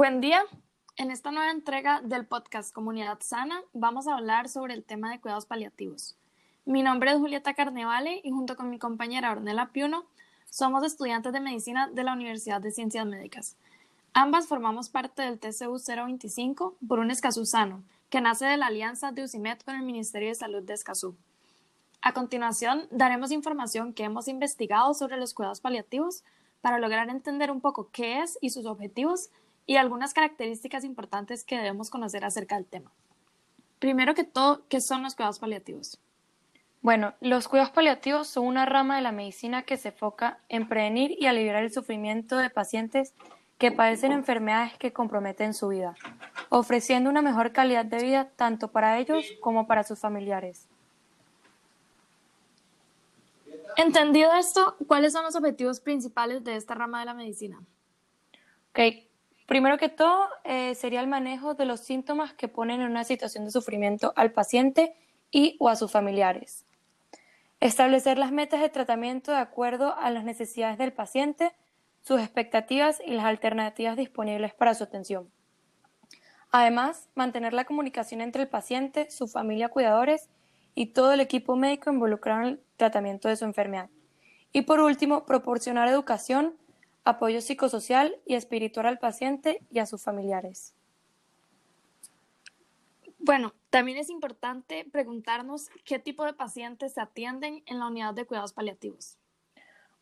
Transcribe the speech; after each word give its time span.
Buen 0.00 0.22
día. 0.22 0.42
En 0.96 1.10
esta 1.10 1.30
nueva 1.30 1.50
entrega 1.50 2.00
del 2.00 2.24
podcast 2.24 2.72
Comunidad 2.72 3.18
Sana 3.20 3.60
vamos 3.74 4.08
a 4.08 4.14
hablar 4.14 4.48
sobre 4.48 4.72
el 4.72 4.82
tema 4.82 5.10
de 5.10 5.20
cuidados 5.20 5.44
paliativos. 5.44 6.16
Mi 6.64 6.82
nombre 6.82 7.10
es 7.10 7.18
Julieta 7.18 7.52
Carnevale 7.52 8.22
y 8.24 8.30
junto 8.30 8.56
con 8.56 8.70
mi 8.70 8.78
compañera 8.78 9.30
Ornella 9.30 9.72
Piuno 9.74 10.06
somos 10.48 10.84
estudiantes 10.84 11.34
de 11.34 11.40
medicina 11.40 11.90
de 11.92 12.02
la 12.02 12.14
Universidad 12.14 12.62
de 12.62 12.70
Ciencias 12.70 13.04
Médicas. 13.04 13.56
Ambas 14.14 14.46
formamos 14.46 14.88
parte 14.88 15.20
del 15.20 15.38
TCU 15.38 15.78
025 15.78 16.76
por 16.88 16.98
un 16.98 17.10
Escazú 17.10 17.44
sano, 17.44 17.82
que 18.08 18.22
nace 18.22 18.46
de 18.46 18.56
la 18.56 18.68
alianza 18.68 19.12
de 19.12 19.24
UCIMED 19.24 19.58
con 19.66 19.74
el 19.74 19.82
Ministerio 19.82 20.30
de 20.30 20.34
Salud 20.34 20.62
de 20.62 20.72
Escazú. 20.72 21.14
A 22.00 22.14
continuación, 22.14 22.88
daremos 22.90 23.32
información 23.32 23.92
que 23.92 24.04
hemos 24.04 24.28
investigado 24.28 24.94
sobre 24.94 25.18
los 25.18 25.34
cuidados 25.34 25.60
paliativos 25.60 26.24
para 26.62 26.78
lograr 26.78 27.10
entender 27.10 27.50
un 27.50 27.60
poco 27.60 27.90
qué 27.92 28.20
es 28.20 28.38
y 28.40 28.48
sus 28.48 28.64
objetivos 28.64 29.28
y 29.66 29.76
algunas 29.76 30.14
características 30.14 30.84
importantes 30.84 31.44
que 31.44 31.56
debemos 31.56 31.90
conocer 31.90 32.24
acerca 32.24 32.56
del 32.56 32.66
tema. 32.66 32.92
Primero 33.78 34.14
que 34.14 34.24
todo, 34.24 34.66
¿qué 34.68 34.80
son 34.80 35.02
los 35.02 35.14
cuidados 35.14 35.38
paliativos? 35.38 35.98
Bueno, 36.82 37.14
los 37.20 37.46
cuidados 37.48 37.72
paliativos 37.72 38.28
son 38.28 38.46
una 38.46 38.64
rama 38.64 38.96
de 38.96 39.02
la 39.02 39.12
medicina 39.12 39.62
que 39.62 39.76
se 39.76 39.88
enfoca 39.88 40.40
en 40.48 40.68
prevenir 40.68 41.14
y 41.18 41.26
aliviar 41.26 41.62
el 41.62 41.72
sufrimiento 41.72 42.38
de 42.38 42.48
pacientes 42.48 43.14
que 43.58 43.70
padecen 43.70 44.12
enfermedades 44.12 44.78
que 44.78 44.92
comprometen 44.92 45.52
su 45.52 45.68
vida, 45.68 45.94
ofreciendo 46.48 47.10
una 47.10 47.20
mejor 47.20 47.52
calidad 47.52 47.84
de 47.84 48.02
vida 48.02 48.30
tanto 48.36 48.68
para 48.68 48.98
ellos 48.98 49.26
como 49.40 49.66
para 49.66 49.84
sus 49.84 49.98
familiares. 49.98 50.66
Entendido 53.76 54.32
esto, 54.34 54.76
¿cuáles 54.86 55.12
son 55.12 55.24
los 55.24 55.36
objetivos 55.36 55.80
principales 55.80 56.42
de 56.42 56.56
esta 56.56 56.74
rama 56.74 57.00
de 57.00 57.06
la 57.06 57.14
medicina? 57.14 57.60
Okay. 58.70 59.09
Primero 59.50 59.78
que 59.78 59.88
todo, 59.88 60.28
eh, 60.44 60.76
sería 60.76 61.00
el 61.00 61.08
manejo 61.08 61.54
de 61.54 61.64
los 61.64 61.80
síntomas 61.80 62.32
que 62.32 62.46
ponen 62.46 62.82
en 62.82 62.88
una 62.88 63.02
situación 63.02 63.44
de 63.44 63.50
sufrimiento 63.50 64.12
al 64.14 64.30
paciente 64.30 64.94
y 65.32 65.56
o 65.58 65.68
a 65.68 65.74
sus 65.74 65.90
familiares. 65.90 66.64
Establecer 67.58 68.16
las 68.16 68.30
metas 68.30 68.60
de 68.60 68.68
tratamiento 68.68 69.32
de 69.32 69.38
acuerdo 69.38 69.96
a 69.98 70.08
las 70.12 70.22
necesidades 70.22 70.78
del 70.78 70.92
paciente, 70.92 71.50
sus 72.00 72.20
expectativas 72.20 73.02
y 73.04 73.10
las 73.10 73.24
alternativas 73.24 73.96
disponibles 73.96 74.54
para 74.54 74.72
su 74.74 74.84
atención. 74.84 75.28
Además, 76.52 77.08
mantener 77.16 77.52
la 77.52 77.64
comunicación 77.64 78.20
entre 78.20 78.42
el 78.42 78.48
paciente, 78.48 79.10
su 79.10 79.26
familia, 79.26 79.68
cuidadores 79.68 80.30
y 80.76 80.92
todo 80.92 81.12
el 81.12 81.18
equipo 81.18 81.56
médico 81.56 81.90
involucrado 81.90 82.42
en 82.42 82.46
el 82.46 82.60
tratamiento 82.76 83.26
de 83.26 83.34
su 83.34 83.46
enfermedad. 83.46 83.90
Y 84.52 84.62
por 84.62 84.78
último, 84.78 85.26
proporcionar 85.26 85.88
educación 85.88 86.54
apoyo 87.04 87.40
psicosocial 87.40 88.16
y 88.26 88.34
espiritual 88.34 88.86
al 88.86 88.98
paciente 88.98 89.62
y 89.70 89.78
a 89.78 89.86
sus 89.86 90.02
familiares. 90.02 90.74
Bueno, 93.18 93.52
también 93.68 93.98
es 93.98 94.10
importante 94.10 94.86
preguntarnos 94.90 95.68
qué 95.84 95.98
tipo 95.98 96.24
de 96.24 96.32
pacientes 96.32 96.94
se 96.94 97.00
atienden 97.00 97.62
en 97.66 97.78
la 97.78 97.86
unidad 97.86 98.14
de 98.14 98.24
cuidados 98.24 98.52
paliativos. 98.52 99.18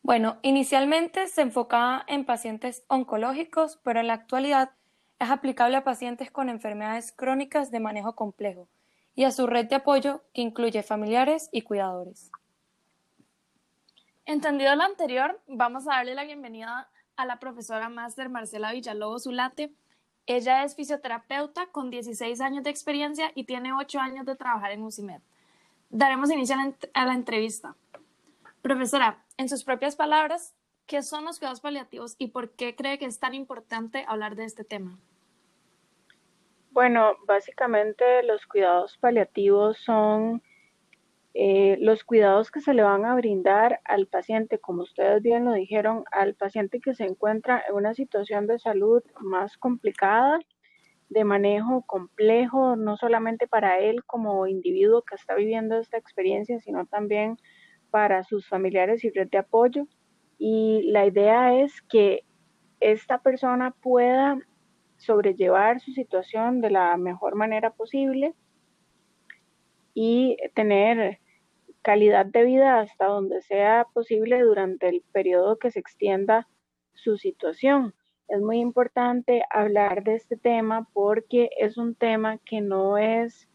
Bueno, 0.01 0.39
inicialmente 0.41 1.27
se 1.27 1.41
enfocaba 1.41 2.05
en 2.07 2.25
pacientes 2.25 2.83
oncológicos, 2.87 3.77
pero 3.83 3.99
en 3.99 4.07
la 4.07 4.13
actualidad 4.13 4.71
es 5.19 5.29
aplicable 5.29 5.75
a 5.75 5.83
pacientes 5.83 6.31
con 6.31 6.47
enfermedades 6.47 7.11
crónicas 7.11 7.71
de 7.71 7.81
manejo 7.81 8.15
complejo 8.15 8.69
y 9.15 9.25
a 9.25 9.31
su 9.31 9.47
red 9.47 9.65
de 9.65 9.75
apoyo 9.75 10.23
que 10.33 10.41
incluye 10.41 10.81
familiares 10.81 11.49
y 11.51 11.63
cuidadores. 11.63 12.31
Entendido 14.29 14.75
lo 14.75 14.83
anterior, 14.83 15.39
vamos 15.47 15.87
a 15.87 15.95
darle 15.95 16.13
la 16.13 16.23
bienvenida 16.23 16.87
a 17.15 17.25
la 17.25 17.39
profesora 17.39 17.89
máster 17.89 18.29
Marcela 18.29 18.71
Villalobos 18.71 19.23
Zulate. 19.23 19.73
Ella 20.27 20.63
es 20.63 20.75
fisioterapeuta 20.75 21.65
con 21.71 21.89
16 21.89 22.39
años 22.39 22.63
de 22.63 22.69
experiencia 22.69 23.31
y 23.33 23.45
tiene 23.45 23.73
8 23.73 23.99
años 23.99 24.27
de 24.27 24.35
trabajar 24.35 24.69
en 24.69 24.83
UCIMED. 24.83 25.21
Daremos 25.89 26.29
inicio 26.29 26.55
a 26.93 27.05
la 27.07 27.13
entrevista. 27.15 27.75
Profesora, 28.61 29.17
en 29.37 29.49
sus 29.49 29.63
propias 29.63 29.95
palabras, 29.95 30.53
¿qué 30.85 31.01
son 31.01 31.25
los 31.25 31.39
cuidados 31.39 31.61
paliativos 31.61 32.13
y 32.19 32.27
por 32.27 32.51
qué 32.51 32.75
cree 32.75 32.99
que 32.99 33.05
es 33.05 33.19
tan 33.19 33.33
importante 33.33 34.05
hablar 34.07 34.35
de 34.35 34.45
este 34.45 34.63
tema? 34.63 34.99
Bueno, 36.69 37.15
básicamente 37.25 38.21
los 38.21 38.45
cuidados 38.45 38.95
paliativos 38.97 39.79
son 39.79 40.43
eh, 41.41 41.77
los 41.79 42.03
cuidados 42.03 42.51
que 42.51 42.59
se 42.59 42.73
le 42.73 42.83
van 42.83 43.05
a 43.05 43.15
brindar 43.15 43.79
al 43.85 44.07
paciente, 44.07 44.59
como 44.59 44.81
ustedes 44.81 45.23
bien 45.23 45.45
lo 45.45 45.53
dijeron, 45.53 46.03
al 46.11 46.35
paciente 46.35 46.81
que 46.81 46.93
se 46.93 47.05
encuentra 47.05 47.63
en 47.65 47.75
una 47.75 47.93
situación 47.93 48.45
de 48.45 48.59
salud 48.59 49.01
más 49.21 49.57
complicada, 49.57 50.41
de 51.07 51.23
manejo 51.23 51.83
complejo, 51.83 52.75
no 52.75 52.97
solamente 52.97 53.47
para 53.47 53.79
él 53.79 54.03
como 54.03 54.47
individuo 54.47 55.03
que 55.03 55.15
está 55.15 55.33
viviendo 55.35 55.79
esta 55.79 55.95
experiencia, 55.95 56.59
sino 56.59 56.85
también 56.87 57.37
para 57.89 58.25
sus 58.25 58.45
familiares 58.45 59.05
y 59.05 59.09
red 59.09 59.29
de 59.29 59.37
apoyo. 59.37 59.87
Y 60.37 60.91
la 60.91 61.05
idea 61.05 61.57
es 61.57 61.81
que 61.83 62.25
esta 62.81 63.19
persona 63.19 63.71
pueda 63.81 64.37
sobrellevar 64.97 65.79
su 65.79 65.93
situación 65.93 66.59
de 66.59 66.71
la 66.71 66.97
mejor 66.97 67.35
manera 67.35 67.69
posible 67.71 68.33
y 69.93 70.35
tener 70.53 71.19
calidad 71.81 72.25
de 72.25 72.43
vida 72.43 72.79
hasta 72.79 73.05
donde 73.05 73.41
sea 73.41 73.85
posible 73.93 74.41
durante 74.41 74.89
el 74.89 75.01
periodo 75.11 75.57
que 75.57 75.71
se 75.71 75.79
extienda 75.79 76.47
su 76.93 77.17
situación. 77.17 77.93
Es 78.27 78.41
muy 78.41 78.59
importante 78.59 79.43
hablar 79.49 80.03
de 80.03 80.15
este 80.15 80.37
tema 80.37 80.87
porque 80.93 81.49
es 81.57 81.77
un 81.77 81.95
tema 81.95 82.37
que 82.37 82.61
no 82.61 82.97
es 82.97 83.47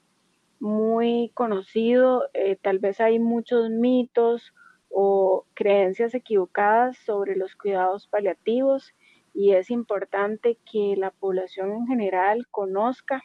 muy 0.59 1.31
conocido, 1.35 2.25
eh, 2.33 2.57
tal 2.61 2.79
vez 2.79 3.01
hay 3.01 3.19
muchos 3.19 3.71
mitos 3.71 4.55
o 4.89 5.47
creencias 5.55 6.15
equivocadas 6.15 6.97
sobre 6.99 7.37
los 7.37 7.55
cuidados 7.55 8.09
paliativos 8.09 8.95
y 9.35 9.53
es 9.53 9.71
importante 9.71 10.59
que 10.71 10.95
la 10.97 11.11
población 11.11 11.73
en 11.73 11.87
general 11.87 12.47
conozca 12.51 13.23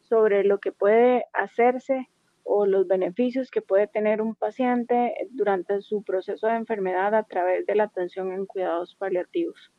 sobre 0.00 0.44
lo 0.44 0.58
que 0.58 0.72
puede 0.72 1.26
hacerse 1.32 2.08
o 2.44 2.66
los 2.66 2.86
beneficios 2.86 3.50
que 3.50 3.62
puede 3.62 3.86
tener 3.86 4.22
un 4.22 4.34
paciente 4.34 5.14
durante 5.30 5.80
su 5.80 6.02
proceso 6.02 6.46
de 6.46 6.56
enfermedad 6.56 7.14
a 7.14 7.24
través 7.24 7.66
de 7.66 7.74
la 7.74 7.84
atención 7.84 8.32
en 8.32 8.46
cuidados 8.46 8.94
paliativos. 8.94 9.72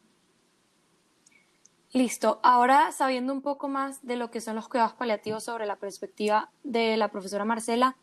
Listo. 1.93 2.41
Ahora, 2.43 2.91
sabiendo 2.91 3.31
un 3.31 3.41
poco 3.41 3.69
más 3.69 4.05
de 4.05 4.17
lo 4.17 4.29
que 4.29 4.41
son 4.41 4.55
los 4.55 4.67
cuidados 4.67 4.93
paliativos 4.93 5.45
sobre 5.45 5.65
la 5.65 5.77
perspectiva 5.77 6.51
de 6.63 6.97
la 6.97 7.09
profesora 7.09 7.45
Marcela, 7.45 7.95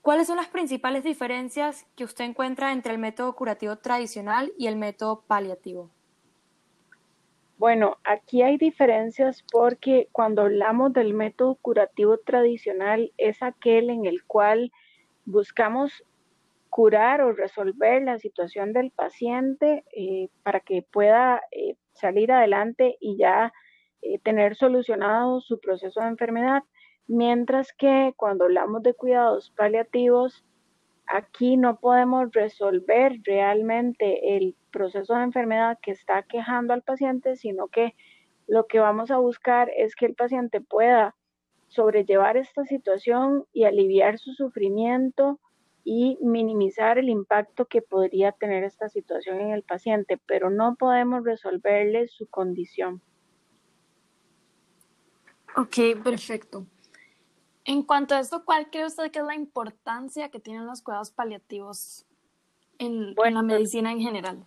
¿cuáles 0.00 0.28
son 0.28 0.36
las 0.36 0.48
principales 0.48 1.04
diferencias 1.04 1.86
que 1.96 2.04
usted 2.04 2.24
encuentra 2.24 2.72
entre 2.72 2.94
el 2.94 2.98
método 2.98 3.36
curativo 3.36 3.76
tradicional 3.76 4.54
y 4.56 4.68
el 4.68 4.76
método 4.76 5.20
paliativo? 5.26 5.90
Bueno, 7.62 7.98
aquí 8.02 8.42
hay 8.42 8.56
diferencias 8.56 9.44
porque 9.52 10.08
cuando 10.10 10.42
hablamos 10.42 10.92
del 10.92 11.14
método 11.14 11.54
curativo 11.54 12.18
tradicional 12.18 13.12
es 13.18 13.40
aquel 13.40 13.88
en 13.88 14.04
el 14.04 14.24
cual 14.24 14.72
buscamos 15.26 16.04
curar 16.70 17.20
o 17.20 17.30
resolver 17.30 18.02
la 18.02 18.18
situación 18.18 18.72
del 18.72 18.90
paciente 18.90 19.84
eh, 19.96 20.28
para 20.42 20.58
que 20.58 20.82
pueda 20.82 21.40
eh, 21.52 21.76
salir 21.92 22.32
adelante 22.32 22.96
y 22.98 23.16
ya 23.16 23.52
eh, 24.00 24.18
tener 24.18 24.56
solucionado 24.56 25.40
su 25.40 25.60
proceso 25.60 26.00
de 26.00 26.08
enfermedad, 26.08 26.64
mientras 27.06 27.72
que 27.72 28.12
cuando 28.16 28.46
hablamos 28.46 28.82
de 28.82 28.94
cuidados 28.94 29.52
paliativos, 29.52 30.44
aquí 31.12 31.58
no 31.58 31.78
podemos 31.78 32.32
resolver 32.32 33.20
realmente 33.24 34.36
el 34.36 34.56
proceso 34.70 35.14
de 35.14 35.24
enfermedad 35.24 35.78
que 35.82 35.90
está 35.90 36.22
quejando 36.22 36.72
al 36.72 36.82
paciente, 36.82 37.36
sino 37.36 37.68
que 37.68 37.94
lo 38.48 38.66
que 38.66 38.80
vamos 38.80 39.10
a 39.10 39.18
buscar 39.18 39.70
es 39.76 39.94
que 39.94 40.06
el 40.06 40.14
paciente 40.14 40.62
pueda 40.62 41.14
sobrellevar 41.68 42.36
esta 42.38 42.64
situación 42.64 43.44
y 43.52 43.64
aliviar 43.64 44.18
su 44.18 44.32
sufrimiento 44.32 45.38
y 45.84 46.16
minimizar 46.22 46.98
el 46.98 47.10
impacto 47.10 47.66
que 47.66 47.82
podría 47.82 48.32
tener 48.32 48.64
esta 48.64 48.88
situación 48.88 49.40
en 49.40 49.50
el 49.50 49.62
paciente, 49.62 50.18
pero 50.26 50.48
no 50.48 50.76
podemos 50.76 51.24
resolverle 51.24 52.08
su 52.08 52.26
condición. 52.26 53.02
Ok, 55.56 56.02
perfecto. 56.02 56.66
En 57.64 57.82
cuanto 57.82 58.14
a 58.14 58.20
esto, 58.20 58.44
¿cuál 58.44 58.70
cree 58.70 58.86
usted 58.86 59.10
que 59.10 59.20
es 59.20 59.24
la 59.24 59.36
importancia 59.36 60.30
que 60.30 60.40
tienen 60.40 60.66
los 60.66 60.82
cuidados 60.82 61.10
paliativos 61.10 62.06
en, 62.78 63.14
en 63.24 63.34
la 63.34 63.42
medicina 63.42 63.92
en 63.92 64.00
general? 64.00 64.46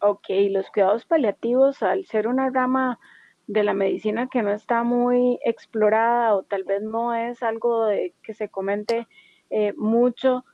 Ok, 0.00 0.28
los 0.50 0.70
cuidados 0.70 1.04
paliativos, 1.04 1.82
al 1.82 2.06
ser 2.06 2.28
una 2.28 2.50
rama 2.50 3.00
de 3.48 3.64
la 3.64 3.74
medicina 3.74 4.28
que 4.28 4.42
no 4.42 4.52
está 4.52 4.84
muy 4.84 5.40
explorada 5.44 6.36
o 6.36 6.44
tal 6.44 6.64
vez 6.64 6.82
no 6.82 7.14
es 7.14 7.42
algo 7.42 7.86
de, 7.86 8.14
que 8.22 8.34
se 8.34 8.48
comente 8.48 9.08
eh, 9.50 9.72
mucho, 9.76 10.44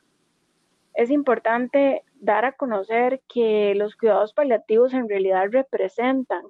es 0.95 1.11
importante 1.11 2.05
dar 2.15 2.45
a 2.45 2.53
conocer 2.53 3.21
que 3.29 3.75
los 3.75 3.97
cuidados 3.97 4.33
paliativos 4.33 4.95
en 4.95 5.09
realidad 5.09 5.49
representan 5.51 6.45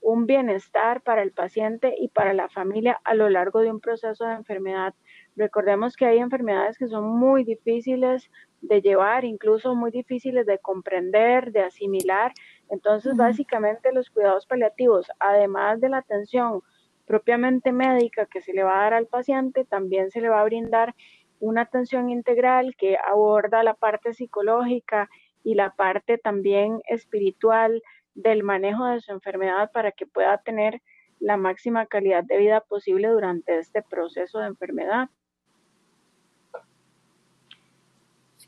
un 0.00 0.26
bienestar 0.26 1.02
para 1.02 1.22
el 1.22 1.32
paciente 1.32 1.94
y 1.98 2.08
para 2.08 2.32
la 2.32 2.48
familia 2.48 3.00
a 3.04 3.14
lo 3.14 3.28
largo 3.28 3.60
de 3.60 3.70
un 3.70 3.80
proceso 3.80 4.24
de 4.24 4.34
enfermedad. 4.34 4.94
Recordemos 5.36 5.96
que 5.96 6.06
hay 6.06 6.18
enfermedades 6.18 6.78
que 6.78 6.88
son 6.88 7.04
muy 7.04 7.44
difíciles 7.44 8.30
de 8.60 8.80
llevar, 8.80 9.24
incluso 9.24 9.74
muy 9.74 9.90
difíciles 9.90 10.46
de 10.46 10.58
comprender, 10.58 11.52
de 11.52 11.60
asimilar. 11.60 12.32
Entonces, 12.70 13.16
básicamente 13.16 13.92
los 13.92 14.10
cuidados 14.10 14.46
paliativos, 14.46 15.06
además 15.20 15.80
de 15.80 15.88
la 15.88 15.98
atención 15.98 16.62
propiamente 17.06 17.72
médica 17.72 18.26
que 18.26 18.42
se 18.42 18.52
le 18.52 18.62
va 18.62 18.80
a 18.80 18.82
dar 18.84 18.94
al 18.94 19.06
paciente, 19.06 19.64
también 19.64 20.10
se 20.10 20.20
le 20.20 20.28
va 20.28 20.40
a 20.40 20.44
brindar 20.44 20.94
una 21.40 21.62
atención 21.62 22.10
integral 22.10 22.74
que 22.76 22.96
aborda 22.96 23.62
la 23.62 23.74
parte 23.74 24.12
psicológica 24.12 25.08
y 25.44 25.54
la 25.54 25.70
parte 25.70 26.18
también 26.18 26.82
espiritual 26.88 27.82
del 28.18 28.42
manejo 28.42 28.84
de 28.86 29.00
su 29.00 29.12
enfermedad 29.12 29.70
para 29.72 29.92
que 29.92 30.06
pueda 30.06 30.38
tener 30.38 30.82
la 31.20 31.36
máxima 31.36 31.86
calidad 31.86 32.24
de 32.24 32.36
vida 32.36 32.60
posible 32.60 33.08
durante 33.08 33.58
este 33.58 33.82
proceso 33.82 34.40
de 34.40 34.48
enfermedad. 34.48 35.08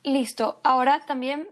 Listo. 0.03 0.61
Ahora 0.65 1.01
también 1.07 1.49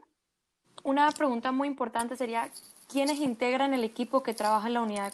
una 0.83 1.11
pregunta 1.13 1.53
muy 1.53 1.69
importante 1.69 2.17
sería, 2.17 2.49
¿quiénes 2.91 3.21
integran 3.21 3.75
el 3.75 3.85
equipo 3.85 4.23
que 4.23 4.35
trabaja 4.35 4.67
en 4.67 4.75
la 4.75 4.83
unidad 4.83 5.13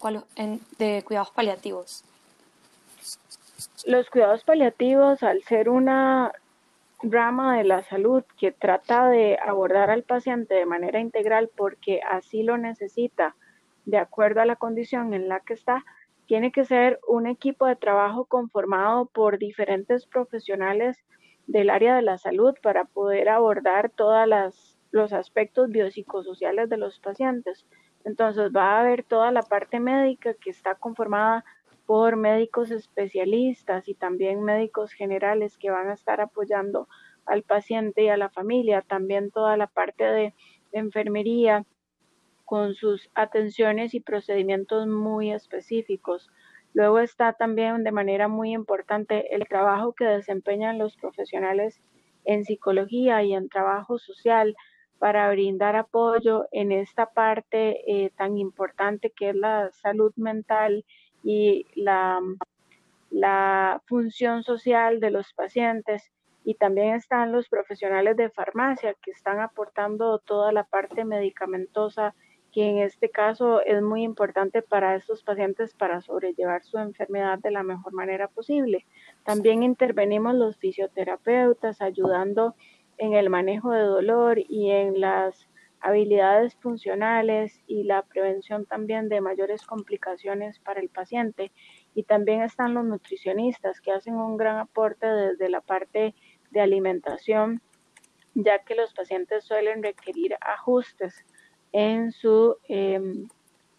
de, 0.78 1.02
cuidados 1.04 1.30
paliativos? 1.30 2.04
Los 3.86 4.08
cuidados 4.08 4.44
paliativos, 4.44 5.22
al 5.22 5.42
ser 5.42 5.68
una 5.68 6.32
rama 7.10 7.56
de 7.56 7.64
la 7.64 7.82
salud 7.82 8.24
que 8.38 8.52
trata 8.52 9.08
de 9.08 9.38
abordar 9.44 9.90
al 9.90 10.02
paciente 10.02 10.54
de 10.54 10.66
manera 10.66 11.00
integral 11.00 11.50
porque 11.54 12.00
así 12.02 12.42
lo 12.42 12.56
necesita, 12.58 13.36
de 13.84 13.98
acuerdo 13.98 14.40
a 14.40 14.46
la 14.46 14.56
condición 14.56 15.14
en 15.14 15.28
la 15.28 15.40
que 15.40 15.54
está, 15.54 15.84
tiene 16.26 16.52
que 16.52 16.64
ser 16.64 17.00
un 17.06 17.26
equipo 17.26 17.66
de 17.66 17.76
trabajo 17.76 18.24
conformado 18.24 19.06
por 19.06 19.38
diferentes 19.38 20.06
profesionales 20.06 20.98
del 21.46 21.70
área 21.70 21.94
de 21.94 22.02
la 22.02 22.18
salud 22.18 22.54
para 22.62 22.84
poder 22.84 23.28
abordar 23.28 23.90
todos 23.90 24.26
los 24.90 25.12
aspectos 25.12 25.70
biopsicosociales 25.70 26.68
de 26.70 26.78
los 26.78 26.98
pacientes. 27.00 27.66
Entonces 28.04 28.50
va 28.54 28.72
a 28.76 28.80
haber 28.80 29.02
toda 29.02 29.32
la 29.32 29.42
parte 29.42 29.80
médica 29.80 30.34
que 30.34 30.50
está 30.50 30.74
conformada 30.74 31.44
por 31.86 32.16
médicos 32.16 32.70
especialistas 32.70 33.88
y 33.88 33.94
también 33.94 34.42
médicos 34.42 34.92
generales 34.92 35.58
que 35.58 35.70
van 35.70 35.88
a 35.88 35.94
estar 35.94 36.20
apoyando 36.20 36.88
al 37.26 37.42
paciente 37.42 38.04
y 38.04 38.08
a 38.08 38.16
la 38.16 38.31
familia, 38.31 38.82
también 38.82 39.31
toda 39.31 39.56
la 39.56 39.66
parte 39.66 40.04
de 40.04 40.34
enfermería 40.72 41.64
con 42.44 42.75
sus 42.75 43.10
atenciones 43.14 43.94
y 43.94 44.00
procedimientos 44.00 44.86
muy 44.86 45.32
específicos. 45.32 46.31
Luego 46.72 46.98
está 46.98 47.32
también 47.32 47.84
de 47.84 47.92
manera 47.92 48.28
muy 48.28 48.52
importante 48.52 49.34
el 49.34 49.46
trabajo 49.46 49.92
que 49.92 50.04
desempeñan 50.04 50.78
los 50.78 50.96
profesionales 50.96 51.80
en 52.25 52.44
psicología 52.44 53.22
y 53.22 53.34
en 53.34 53.48
trabajo 53.48 53.98
social 53.98 54.56
para 54.98 55.30
brindar 55.30 55.76
apoyo 55.76 56.46
en 56.50 56.72
esta 56.72 57.10
parte 57.10 57.82
eh, 57.87 58.10
tan 58.16 58.38
importante 58.38 59.10
que 59.10 59.30
es 59.30 59.37
la 59.37 59.70
salud 59.70 60.12
mental 60.16 60.84
y 61.25 61.67
la, 61.75 62.21
función 63.87 64.43
social 64.44 65.00
de 65.00 65.11
los 65.11 65.32
pacientes. 65.32 66.12
Y 66.44 66.55
también 66.55 66.94
están 66.94 67.32
los 67.32 67.49
profesionales 67.49 68.17
de 68.17 68.29
farmacia 68.29 68.94
que 69.03 69.11
están 69.11 69.41
aportando 69.41 70.19
toda 70.19 70.53
la 70.53 70.65
parte 70.65 71.05
medicamentosa 71.05 72.15
que 72.53 72.69
en 72.69 72.79
este 72.79 73.09
caso 73.11 73.62
es 73.62 73.82
muy 73.82 74.05
importante 74.05 74.62
para 74.62 74.94
estos 74.94 75.25
pacientes 75.25 75.75
para 75.75 76.00
sobrellevar 76.03 76.62
su 76.62 76.79
enfermedad 76.79 77.41
de 77.41 77.50
la 77.50 77.65
mejor 77.65 77.93
manera 77.94 78.29
posible. 78.29 78.87
También 79.25 79.65
intervenimos 79.65 80.37
los 80.37 80.56
fisioterapeutas 80.59 81.81
ayudando 81.81 82.55
en 82.97 83.15
el 83.15 83.29
manejo 83.29 83.73
de 83.73 83.82
dolor 83.82 84.38
y 84.38 84.71
en 84.71 85.00
las 85.00 85.49
habilidades 85.84 86.54
funcionales 86.56 87.62
y 87.66 87.84
la 87.84 88.00
prevención 88.02 88.64
también 88.64 89.10
de 89.10 89.20
mayores 89.20 89.66
complicaciones 89.66 90.58
para 90.58 90.81
el 90.81 90.88
paciente. 90.88 91.52
Y 91.94 92.04
también 92.04 92.40
están 92.40 92.72
los 92.72 92.86
nutricionistas 92.86 93.82
que 93.82 93.92
hacen 93.92 94.14
un 94.14 94.38
gran 94.38 94.56
aporte 94.56 95.06
desde 95.06 95.50
la 95.50 95.60
parte 95.60 96.14
de 96.50 96.60
alimentación, 96.60 97.60
ya 98.32 98.60
que 98.60 98.75
los 98.75 98.94
pacientes 98.94 99.44
suelen 99.44 99.82
requerir 99.82 100.36
ajustes 100.40 101.26
en 101.72 102.12
su 102.12 102.56
em, 102.66 103.28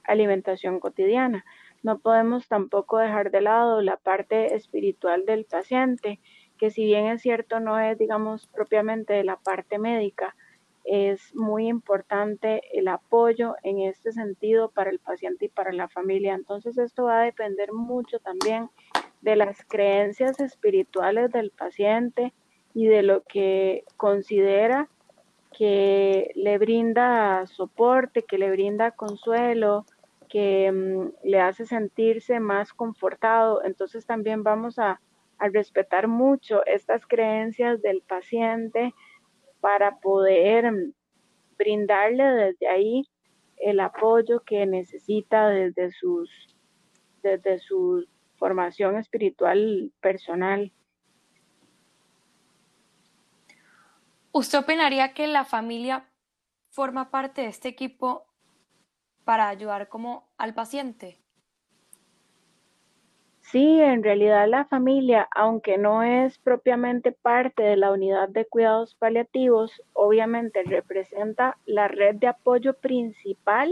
alimentación 0.03 0.79
cotidiana. 0.79 1.43
No 1.81 1.97
podemos 1.97 2.47
tampoco 2.47 2.99
dejar 2.99 3.31
de 3.31 3.41
lado 3.41 3.81
la 3.81 3.97
parte 3.97 4.53
espiritual 4.53 5.25
del 5.25 5.45
paciente, 5.45 6.19
que 6.59 6.69
si 6.69 6.85
bien 6.85 7.07
es 7.07 7.23
cierto 7.23 7.59
no 7.59 7.79
es, 7.79 7.97
digamos, 7.97 8.45
propiamente 8.45 9.13
de 9.13 9.23
la 9.23 9.37
parte 9.37 9.79
médica, 9.79 10.35
es 10.85 11.35
muy 11.35 11.67
importante 11.67 12.61
el 12.73 12.87
apoyo 12.87 13.55
en 13.63 13.79
este 13.79 14.11
sentido 14.11 14.69
para 14.69 14.89
el 14.89 14.99
paciente 14.99 15.45
y 15.45 15.49
para 15.49 15.71
la 15.71 15.87
familia. 15.89 16.35
Entonces 16.35 16.77
esto 16.77 17.05
va 17.05 17.21
a 17.21 17.25
depender 17.25 17.73
mucho 17.73 18.19
también 18.19 18.69
de 19.21 19.35
las 19.35 19.65
creencias 19.65 20.39
espirituales 20.39 21.31
del 21.31 21.51
paciente 21.51 22.33
y 22.73 22.85
de 22.85 23.01
lo 23.01 23.23
que 23.23 23.83
considera 23.97 24.87
que 25.57 26.31
le 26.35 26.57
brinda 26.57 27.47
soporte, 27.47 28.23
que 28.23 28.37
le 28.37 28.51
brinda 28.51 28.91
consuelo, 28.91 29.85
que 30.29 30.71
mm, 30.71 31.27
le 31.27 31.39
hace 31.39 31.65
sentirse 31.65 32.39
más 32.39 32.73
confortado. 32.73 33.63
Entonces 33.63 34.05
también 34.05 34.43
vamos 34.43 34.77
a, 34.79 34.99
respetar 35.37 36.07
mucho 36.07 36.65
estas 36.65 37.05
creencias 37.05 37.81
del 37.81 38.01
paciente 38.01 38.93
para 39.65 39.97
poder 39.97 40.93
brindarle 41.57 42.23
desde 42.23 42.67
ahí 42.67 43.09
el 43.57 43.79
apoyo 43.79 44.41
que 44.41 44.63
necesita 44.67 45.49
desde 45.49 45.89
sus 45.89 46.29
desde 47.23 47.57
su 47.57 48.05
formación 48.35 48.95
espiritual 48.97 49.91
personal. 50.01 50.71
¿Usted 54.31 54.59
opinaría 54.59 55.15
que 55.15 55.25
la 55.25 55.45
familia 55.45 56.11
forma 56.69 57.09
parte 57.09 57.41
de 57.41 57.47
este 57.47 57.67
equipo 57.67 58.27
para 59.23 59.49
ayudar 59.49 59.89
como 59.89 60.29
al 60.37 60.53
paciente? 60.53 61.24
Sí, 63.51 63.79
en 63.79 64.03
realidad 64.03 64.47
la 64.49 64.65
familia, 64.65 65.27
aunque 65.35 65.77
no 65.77 66.01
es 66.01 66.39
propiamente 66.39 67.11
parte 67.11 67.61
de 67.61 67.77
la 67.77 67.91
unidad 67.91 68.27
de 68.27 68.45
cuidados 68.45 68.95
paliativos, 68.95 69.83
obviamente 69.93 70.63
representa 70.63 71.55
la 71.67 71.87
red 71.87 72.15
de 72.15 72.27
apoyo 72.27 72.73
principal 72.73 73.71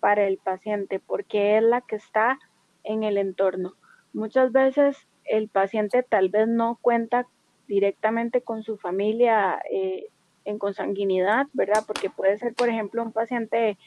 para 0.00 0.26
el 0.26 0.38
paciente 0.38 0.98
porque 0.98 1.56
es 1.56 1.62
la 1.62 1.82
que 1.82 1.96
está 1.96 2.40
en 2.82 3.04
el 3.04 3.16
entorno. 3.16 3.74
Muchas 4.12 4.50
veces 4.50 5.06
el 5.24 5.48
paciente 5.48 6.02
tal 6.02 6.28
vez 6.28 6.48
no 6.48 6.76
cuenta 6.82 7.28
directamente 7.68 8.42
con 8.42 8.64
su 8.64 8.76
familia 8.76 9.62
eh, 9.70 10.06
en 10.44 10.58
consanguinidad, 10.58 11.46
¿verdad? 11.52 11.84
Porque 11.86 12.10
puede 12.10 12.38
ser, 12.38 12.54
por 12.54 12.68
ejemplo, 12.68 13.04
un 13.04 13.12
paciente 13.12 13.78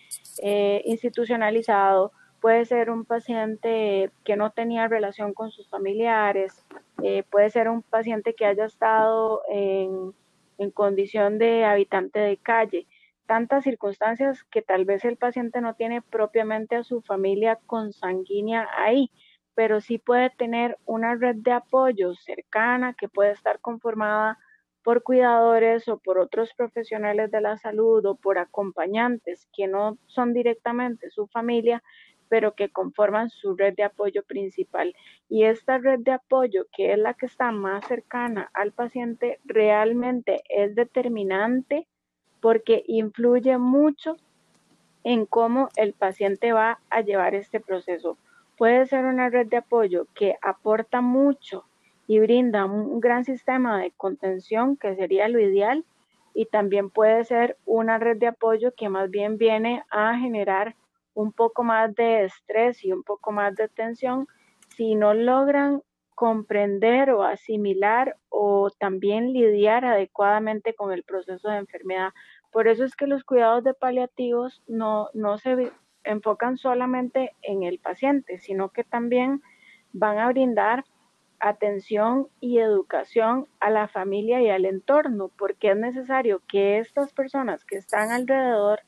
eh, 0.41 0.81
institucionalizado, 0.86 2.13
puede 2.43 2.65
ser 2.65 2.89
un 2.89 3.05
paciente 3.05 4.12
que 4.25 4.35
no 4.35 4.51
tenía 4.51 4.89
relación 4.89 5.33
con 5.33 5.50
sus 5.50 5.69
familiares, 5.69 6.65
eh, 7.01 7.23
puede 7.31 7.50
ser 7.50 7.69
un 7.69 7.83
paciente 7.83 8.35
que 8.35 8.45
haya 8.45 8.65
estado 8.65 9.43
en, 9.50 10.13
en 10.57 10.69
condición 10.71 11.38
de 11.38 11.63
habitante 11.63 12.19
de 12.19 12.35
calle. 12.35 12.85
Tantas 13.27 13.63
circunstancias 13.63 14.43
que 14.51 14.62
tal 14.62 14.83
vez 14.83 15.05
el 15.05 15.15
paciente 15.15 15.62
no 15.62 15.75
tiene 15.75 16.01
propiamente 16.01 16.75
a 16.75 16.83
su 16.83 17.01
familia 17.01 17.59
consanguínea 17.65 18.67
ahí 18.75 19.09
pero 19.55 19.81
sí 19.81 20.00
puede 20.00 20.31
tener 20.31 20.79
una 20.85 21.13
red 21.13 21.35
de 21.35 21.51
apoyo 21.51 22.15
cercana 22.15 22.95
que 22.95 23.07
puede 23.07 23.31
estar 23.31 23.59
conformada 23.59 24.39
por 24.83 25.03
cuidadores 25.03 25.88
o 25.88 25.97
por 25.97 26.17
otros 26.17 26.53
profesionales 26.55 27.31
de 27.31 27.39
la 27.39 27.57
salud 27.57 28.05
o 28.05 28.15
por 28.15 28.38
acompañantes 28.38 29.47
que 29.55 29.67
no 29.67 29.97
son 30.07 30.33
directamente 30.33 31.09
su 31.09 31.27
familia, 31.27 31.83
pero 32.33 32.55
que 32.55 32.69
conforman 32.69 33.29
su 33.29 33.55
red 33.55 33.75
de 33.75 33.83
apoyo 33.83 34.23
principal. 34.23 34.95
Y 35.29 35.43
esta 35.43 35.77
red 35.77 35.99
de 35.99 36.13
apoyo, 36.13 36.65
que 36.75 36.91
es 36.91 36.97
la 36.97 37.13
que 37.13 37.27
está 37.27 37.51
más 37.51 37.85
cercana 37.85 38.49
al 38.55 38.71
paciente, 38.71 39.39
realmente 39.45 40.41
es 40.49 40.73
determinante 40.73 41.87
porque 42.41 42.83
influye 42.87 43.59
mucho 43.59 44.17
en 45.03 45.27
cómo 45.27 45.69
el 45.75 45.93
paciente 45.93 46.53
va 46.53 46.79
a 46.89 47.01
llevar 47.01 47.35
este 47.35 47.59
proceso 47.59 48.17
puede 48.57 48.87
ser 48.87 49.05
una 49.05 49.29
red 49.29 49.45
de 49.45 49.57
apoyo 49.57 50.07
que 50.15 50.37
aporta 50.41 51.01
mucho 51.01 51.65
y 52.07 52.19
brinda 52.19 52.65
un 52.65 52.99
gran 52.99 53.25
sistema 53.25 53.79
de 53.79 53.91
contención, 53.91 54.75
que 54.75 54.95
sería 54.95 55.27
lo 55.27 55.39
ideal, 55.39 55.85
y 56.33 56.45
también 56.45 56.89
puede 56.89 57.23
ser 57.25 57.57
una 57.65 57.99
red 57.99 58.17
de 58.17 58.27
apoyo 58.27 58.73
que 58.75 58.89
más 58.89 59.11
bien 59.11 59.37
viene 59.37 59.83
a 59.91 60.17
generar 60.17 60.75
un 61.13 61.32
poco 61.32 61.63
más 61.63 61.93
de 61.96 62.25
estrés 62.25 62.84
y 62.84 62.91
un 62.91 63.03
poco 63.03 63.32
más 63.32 63.55
de 63.55 63.67
tensión 63.67 64.27
si 64.75 64.96
no 64.96 65.13
logran 65.13 65.82
comprender 66.15 67.12
o 67.12 67.24
asimilar 67.24 68.17
o 68.29 68.70
también 68.79 69.34
lidiar 69.34 69.86
adecuadamente 69.86 70.74
con 70.74 70.91
el 70.91 71.03
proceso 71.03 71.50
de 71.50 71.58
enfermedad. 71.58 72.10
Por 72.51 72.67
eso 72.67 72.84
es 72.86 72.96
que 72.96 73.08
los 73.08 73.24
cuidados 73.24 73.63
de 73.63 73.74
paliativos 73.74 74.62
no, 74.67 75.10
no 75.13 75.38
se 75.38 75.72
enfocan 76.03 76.58
solamente 76.58 77.36
en 77.41 77.63
el 77.63 77.79
paciente, 77.79 78.38
sino 78.39 78.70
que 78.70 78.84
también 78.84 79.41
van 79.91 80.20
a 80.20 80.27
brindar 80.27 80.84
atención 81.39 82.27
y 82.39 82.60
educación 82.60 83.48
a 83.60 83.70
la 83.70 83.88
familia 83.88 84.41
y 84.41 84.50
al 84.50 84.65
entorno, 84.65 85.29
porque 85.38 85.72
es 85.72 85.77
necesario 85.77 86.41
que 86.48 86.79
estas 86.79 87.12
personas 87.12 87.65
que 87.65 87.75
están 87.75 88.12
alrededor 88.12 88.79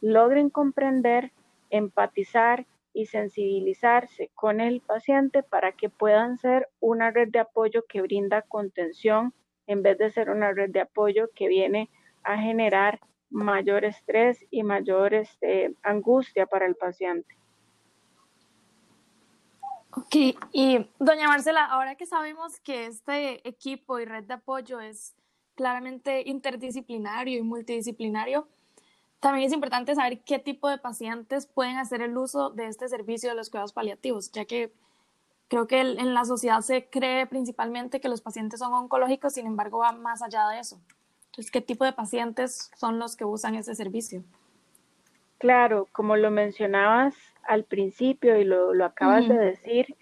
logren 0.00 0.48
comprender, 0.48 1.32
empatizar 1.74 2.66
y 2.92 3.06
sensibilizarse 3.06 4.30
con 4.34 4.60
el 4.60 4.80
paciente 4.80 5.42
para 5.42 5.72
que 5.72 5.88
puedan 5.88 6.38
ser 6.38 6.68
una 6.78 7.10
red 7.10 7.28
de 7.28 7.40
apoyo 7.40 7.84
que 7.88 8.00
brinda 8.00 8.42
contención 8.42 9.34
en 9.66 9.82
vez 9.82 9.98
de 9.98 10.10
ser 10.10 10.30
una 10.30 10.52
red 10.52 10.70
de 10.70 10.82
apoyo 10.82 11.30
que 11.34 11.48
viene 11.48 11.90
a 12.22 12.38
generar 12.38 13.00
mayor 13.28 13.84
estrés 13.84 14.46
y 14.50 14.62
mayor 14.62 15.14
este, 15.14 15.74
angustia 15.82 16.46
para 16.46 16.66
el 16.66 16.76
paciente. 16.76 17.36
Ok, 19.90 20.14
y 20.52 20.88
doña 21.00 21.26
Marcela, 21.26 21.64
ahora 21.64 21.96
que 21.96 22.06
sabemos 22.06 22.60
que 22.60 22.86
este 22.86 23.46
equipo 23.48 23.98
y 23.98 24.04
red 24.04 24.24
de 24.24 24.34
apoyo 24.34 24.80
es 24.80 25.16
claramente 25.56 26.22
interdisciplinario 26.26 27.38
y 27.38 27.42
multidisciplinario, 27.42 28.46
también 29.20 29.46
es 29.46 29.52
importante 29.52 29.94
saber 29.94 30.20
qué 30.20 30.38
tipo 30.38 30.68
de 30.68 30.78
pacientes 30.78 31.46
pueden 31.46 31.78
hacer 31.78 32.02
el 32.02 32.16
uso 32.16 32.50
de 32.50 32.66
este 32.66 32.88
servicio 32.88 33.30
de 33.30 33.36
los 33.36 33.50
cuidados 33.50 33.72
paliativos, 33.72 34.30
ya 34.32 34.44
que 34.44 34.72
creo 35.48 35.66
que 35.66 35.80
en 35.80 36.14
la 36.14 36.24
sociedad 36.24 36.60
se 36.60 36.86
cree 36.86 37.26
principalmente 37.26 38.00
que 38.00 38.08
los 38.08 38.20
pacientes 38.20 38.60
son 38.60 38.72
oncológicos, 38.72 39.34
sin 39.34 39.46
embargo 39.46 39.78
va 39.78 39.92
más 39.92 40.22
allá 40.22 40.48
de 40.48 40.60
eso. 40.60 40.80
Entonces, 41.26 41.50
¿qué 41.50 41.60
tipo 41.60 41.84
de 41.84 41.92
pacientes 41.92 42.70
son 42.76 42.98
los 42.98 43.16
que 43.16 43.24
usan 43.24 43.54
ese 43.54 43.74
servicio? 43.74 44.22
Claro, 45.38 45.88
como 45.92 46.16
lo 46.16 46.30
mencionabas 46.30 47.14
al 47.46 47.64
principio 47.64 48.38
y 48.38 48.44
lo, 48.44 48.72
acabas 48.84 49.28
de 49.28 49.36
decir, 49.36 49.96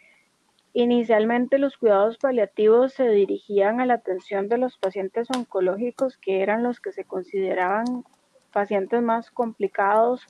inicialmente 0.73 1.59
los 1.59 1.77
cuidados 1.77 2.19
paliativos 2.19 2.93
se 2.93 3.09
dirigían 3.09 3.81
a 3.81 3.87
la 3.87 3.95
atención 3.95 4.49
de 4.49 4.59
los 4.59 4.79
pacientes 4.79 5.29
oncológicos 5.35 6.17
que 6.19 6.43
eran 6.43 6.63
los 6.63 6.81
que 6.81 6.93
se 6.93 7.05
consideraban 7.05 8.05
pacientes 8.53 9.03
más 9.03 9.31
complicados 9.31 10.27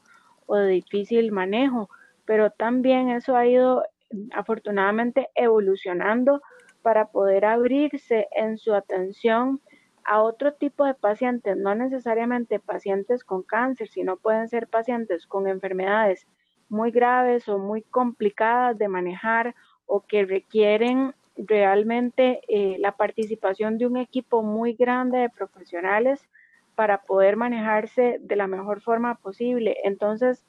o 0.46 0.56
de 0.56 0.68
difícil 0.68 1.32
manejo, 1.32 1.90
pero 2.24 2.50
también 2.50 3.10
eso 3.10 3.36
ha 3.36 3.46
ido 3.46 3.84
afortunadamente 4.32 5.28
evolucionando 5.34 6.40
para 6.82 7.06
poder 7.06 7.44
abrirse 7.44 8.28
en 8.32 8.58
su 8.58 8.74
atención 8.74 9.60
a 10.04 10.22
otro 10.22 10.54
tipo 10.54 10.84
de 10.84 10.94
pacientes, 10.94 11.56
no 11.56 11.74
necesariamente 11.74 12.58
pacientes 12.58 13.24
con 13.24 13.42
cáncer, 13.42 13.88
sino 13.88 14.16
pueden 14.16 14.48
ser 14.48 14.66
pacientes 14.66 15.26
con 15.26 15.46
enfermedades 15.46 16.26
muy 16.68 16.90
graves 16.90 17.48
o 17.48 17.58
muy 17.58 17.82
complicadas 17.82 18.78
de 18.78 18.88
manejar 18.88 19.54
o 19.86 20.00
que 20.00 20.24
requieren 20.24 21.14
realmente 21.36 22.40
eh, 22.48 22.76
la 22.78 22.96
participación 22.96 23.78
de 23.78 23.86
un 23.86 23.96
equipo 23.96 24.42
muy 24.42 24.74
grande 24.74 25.18
de 25.18 25.30
profesionales 25.30 26.28
para 26.74 27.02
poder 27.02 27.36
manejarse 27.36 28.18
de 28.20 28.36
la 28.36 28.46
mejor 28.46 28.80
forma 28.80 29.16
posible. 29.16 29.76
Entonces, 29.84 30.44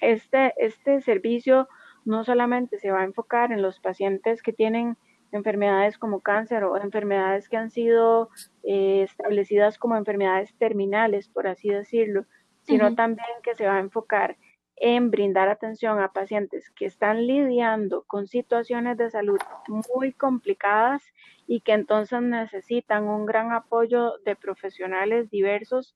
este, 0.00 0.54
este 0.58 1.00
servicio 1.00 1.68
no 2.04 2.24
solamente 2.24 2.78
se 2.78 2.90
va 2.90 3.00
a 3.00 3.04
enfocar 3.04 3.52
en 3.52 3.62
los 3.62 3.80
pacientes 3.80 4.42
que 4.42 4.52
tienen 4.52 4.96
enfermedades 5.32 5.98
como 5.98 6.20
cáncer 6.20 6.64
o 6.64 6.76
enfermedades 6.76 7.48
que 7.48 7.56
han 7.56 7.70
sido 7.70 8.30
eh, 8.64 9.02
establecidas 9.02 9.78
como 9.78 9.96
enfermedades 9.96 10.54
terminales, 10.56 11.28
por 11.28 11.46
así 11.46 11.68
decirlo, 11.68 12.24
sino 12.62 12.94
también 12.94 13.28
que 13.42 13.54
se 13.54 13.66
va 13.66 13.76
a 13.76 13.80
enfocar 13.80 14.36
en 14.82 15.10
brindar 15.10 15.50
atención 15.50 16.00
a 16.00 16.10
pacientes 16.10 16.70
que 16.70 16.86
están 16.86 17.26
lidiando 17.26 18.02
con 18.06 18.26
situaciones 18.26 18.96
de 18.96 19.10
salud 19.10 19.38
muy 19.68 20.12
complicadas 20.14 21.02
y 21.46 21.60
que 21.60 21.72
entonces 21.72 22.22
necesitan 22.22 23.04
un 23.04 23.26
gran 23.26 23.52
apoyo 23.52 24.16
de 24.24 24.36
profesionales 24.36 25.30
diversos 25.30 25.94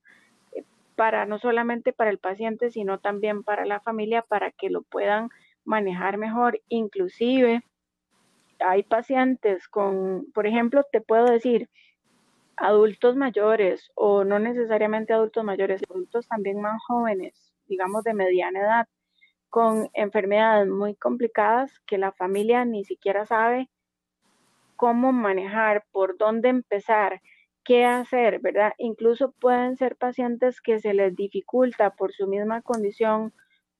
eh, 0.53 0.63
para 0.95 1.25
no 1.25 1.39
solamente 1.39 1.93
para 1.93 2.11
el 2.11 2.19
paciente, 2.19 2.69
sino 2.69 2.99
también 2.99 3.43
para 3.43 3.65
la 3.65 3.79
familia 3.79 4.21
para 4.21 4.51
que 4.51 4.69
lo 4.69 4.83
puedan 4.83 5.29
manejar 5.63 6.17
mejor. 6.17 6.61
Inclusive 6.69 7.63
hay 8.59 8.83
pacientes 8.83 9.67
con, 9.67 10.27
por 10.31 10.45
ejemplo, 10.45 10.85
te 10.91 11.01
puedo 11.01 11.25
decir, 11.25 11.69
adultos 12.55 13.15
mayores 13.15 13.91
o 13.95 14.23
no 14.23 14.37
necesariamente 14.37 15.11
adultos 15.11 15.43
mayores, 15.43 15.81
adultos 15.89 16.27
también 16.27 16.61
más 16.61 16.79
jóvenes 16.87 17.54
digamos, 17.67 18.03
de 18.03 18.13
mediana 18.13 18.59
edad, 18.59 18.87
con 19.49 19.89
enfermedades 19.93 20.67
muy 20.67 20.95
complicadas 20.95 21.79
que 21.87 21.97
la 21.97 22.11
familia 22.11 22.65
ni 22.65 22.83
siquiera 22.83 23.25
sabe 23.25 23.69
cómo 24.75 25.11
manejar, 25.13 25.85
por 25.91 26.17
dónde 26.17 26.49
empezar, 26.49 27.21
qué 27.63 27.85
hacer, 27.85 28.39
¿verdad? 28.39 28.73
Incluso 28.77 29.31
pueden 29.31 29.77
ser 29.77 29.95
pacientes 29.95 30.61
que 30.61 30.79
se 30.79 30.93
les 30.93 31.15
dificulta 31.15 31.91
por 31.91 32.13
su 32.13 32.27
misma 32.27 32.61
condición 32.61 33.33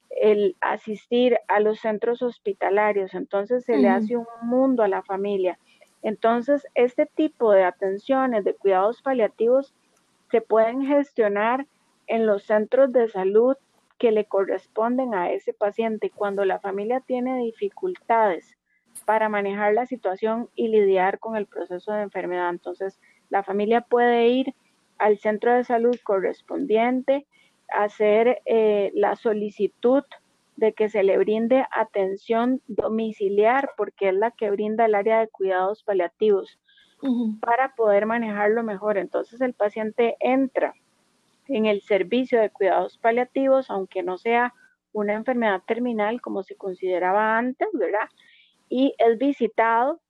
el 0.09 0.55
asistir 0.61 1.37
a 1.47 1.59
los 1.59 1.79
centros 1.79 2.21
hospitalarios, 2.21 3.13
entonces 3.13 3.65
se 3.65 3.77
le 3.77 3.89
hace 3.89 4.15
un 4.15 4.27
mundo 4.43 4.83
a 4.83 4.87
la 4.87 5.03
familia. 5.03 5.59
Entonces, 6.01 6.65
este 6.73 7.05
tipo 7.05 7.51
de 7.51 7.63
atenciones, 7.63 8.45
de 8.45 8.53
cuidados 8.53 9.01
paliativos, 9.01 9.75
se 10.31 10.39
pueden 10.39 10.85
gestionar 10.85 11.67
en 12.07 12.25
los 12.25 12.43
centros 12.43 12.91
de 12.93 13.09
salud 13.09 13.57
que 13.97 14.11
le 14.11 14.25
corresponden 14.25 15.13
a 15.13 15.31
ese 15.31 15.53
paciente 15.53 16.09
cuando 16.09 16.45
la 16.45 16.59
familia 16.59 16.99
tiene 17.01 17.39
dificultades 17.39 18.57
para 19.05 19.29
manejar 19.29 19.73
la 19.73 19.85
situación 19.85 20.49
y 20.55 20.67
lidiar 20.67 21.19
con 21.19 21.35
el 21.35 21.47
proceso 21.47 21.93
de 21.93 22.03
enfermedad. 22.03 22.49
Entonces, 22.49 22.99
la 23.29 23.43
familia 23.43 23.81
puede 23.81 24.27
ir 24.29 24.55
al 24.97 25.17
centro 25.17 25.53
de 25.53 25.63
salud 25.63 25.95
correspondiente, 26.03 27.27
hacer 27.69 28.41
eh, 28.45 28.91
la 28.93 29.15
solicitud 29.15 30.03
de 30.55 30.73
que 30.73 30.87
se 30.87 31.03
le 31.03 31.17
brinde 31.17 31.65
atención 31.71 32.61
domiciliar, 32.67 33.71
porque 33.75 34.09
es 34.09 34.15
la 34.15 34.31
que 34.31 34.51
brinda 34.51 34.85
el 34.85 34.95
área 34.95 35.19
de 35.19 35.27
cuidados 35.27 35.83
paliativos, 35.83 36.59
para 37.41 37.75
poder 37.75 38.05
manejarlo 38.05 38.63
mejor. 38.63 38.97
Entonces 38.97 39.41
el 39.41 39.53
paciente 39.53 40.15
entra 40.19 40.73
en 41.47 41.65
el 41.65 41.81
servicio 41.81 42.39
de 42.39 42.49
cuidados 42.49 42.97
paliativos, 42.97 43.69
aunque 43.69 44.03
no 44.03 44.17
sea 44.17 44.53
una 44.91 45.13
enfermedad 45.13 45.61
terminal 45.67 46.21
como 46.21 46.43
se 46.43 46.55
consideraba 46.55 47.37
antes, 47.37 47.67
¿verdad? 47.73 48.07
Y 48.69 48.95
es 48.97 49.17
visitado 49.17 50.01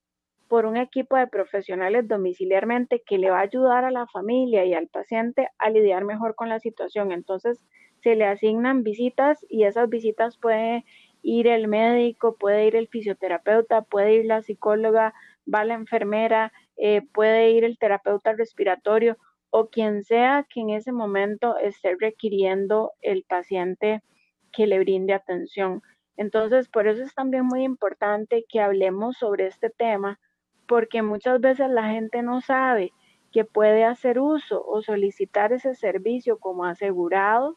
por 0.48 0.65
un 0.65 0.77
equipo 0.77 1.18
de 1.18 1.27
profesionales 1.27 2.08
domiciliarmente 2.08 3.01
que 3.06 3.18
le 3.18 3.32
va 3.32 3.39
a 3.39 3.44
ayudar 3.44 3.84
a 3.84 3.92
la 3.92 4.08
familia 4.08 4.63
y 4.65 4.74
al 4.74 4.88
paciente 4.88 5.50
a 5.58 5.70
lidiar 5.70 6.06
mejor 6.06 6.36
con 6.36 6.50
la 6.50 6.60
situación. 6.60 7.12
Entonces, 7.12 7.65
se 8.01 8.15
le 8.15 8.25
asignan 8.25 8.84
visitas 8.84 9.44
y 9.50 9.63
esas 9.63 9.89
visitas 9.89 10.38
puede 10.38 10.86
ir 11.24 11.48
el 11.48 11.68
médico, 11.68 12.38
puede 12.38 12.68
ir 12.68 12.75
el 12.75 12.88
fisioterapeuta, 12.88 13.82
puede 13.82 14.13
ir 14.13 14.25
la 14.25 14.44
psicóloga, 14.44 15.15
va 15.51 15.65
la 15.65 15.74
enfermera, 15.74 16.54
eh, 16.77 17.01
puede 17.13 17.50
ir 17.50 17.63
el 17.63 17.80
terapeuta 17.80 18.34
respiratorio 18.34 19.18
o 19.57 19.69
quien 19.69 20.03
sea 20.03 20.45
que 20.50 20.59
en 20.59 20.71
ese 20.71 20.91
momento 20.91 21.57
esté 21.57 21.95
requiriendo 21.97 22.91
el 23.01 23.24
paciente 23.24 24.03
que 24.51 24.67
le 24.67 24.79
brinde 24.79 25.13
atención. 25.13 25.81
Entonces, 26.17 26.67
por 26.67 26.88
eso 26.88 27.01
es 27.01 27.15
también 27.15 27.45
muy 27.45 27.63
importante 27.63 28.43
que 28.50 28.59
hablemos 28.59 29.15
sobre 29.15 29.47
este 29.47 29.69
tema, 29.69 30.19
porque 30.67 31.01
muchas 31.03 31.39
veces 31.39 31.69
la 31.69 31.88
gente 31.89 32.21
no 32.21 32.41
sabe 32.41 32.91
que 33.31 33.45
puede 33.45 33.85
hacer 33.85 34.19
uso 34.19 34.62
o 34.62 34.81
solicitar 34.81 35.53
ese 35.53 35.74
servicio 35.74 36.38
como 36.38 36.65
asegurado 36.65 37.55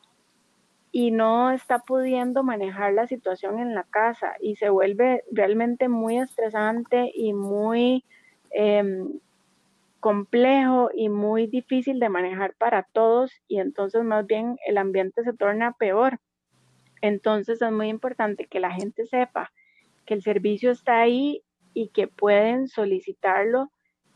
y 0.92 1.10
no 1.10 1.50
está 1.50 1.80
pudiendo 1.80 2.44
manejar 2.44 2.92
la 2.92 3.08
situación 3.08 3.58
en 3.58 3.74
la 3.74 3.82
casa 3.82 4.36
y 4.40 4.54
se 4.54 4.68
vuelve 4.68 5.24
realmente 5.32 5.88
muy 5.88 6.18
estresante 6.18 7.10
y 7.12 7.32
muy 7.32 8.04
em, 8.50 9.18
complejo 10.00 10.90
y 10.94 11.08
muy 11.08 11.46
difícil 11.46 11.98
de 12.00 12.08
manejar 12.08 12.54
para 12.54 12.84
todos 12.84 13.32
y 13.48 13.58
entonces 13.58 14.04
más 14.04 14.26
bien 14.26 14.56
el 14.66 14.78
ambiente 14.78 15.24
se 15.24 15.32
torna 15.32 15.72
peor. 15.72 16.20
Entonces 17.00 17.62
es 17.62 17.72
muy 17.72 17.88
importante 17.88 18.46
que 18.46 18.60
la 18.60 18.72
gente 18.72 19.06
sepa 19.06 19.52
que 20.06 20.14
el 20.14 20.22
servicio 20.22 20.70
está 20.70 21.00
ahí 21.00 21.42
y 21.74 21.88
que 21.88 22.08
pueden 22.08 22.68
solicitarlo 22.68 23.70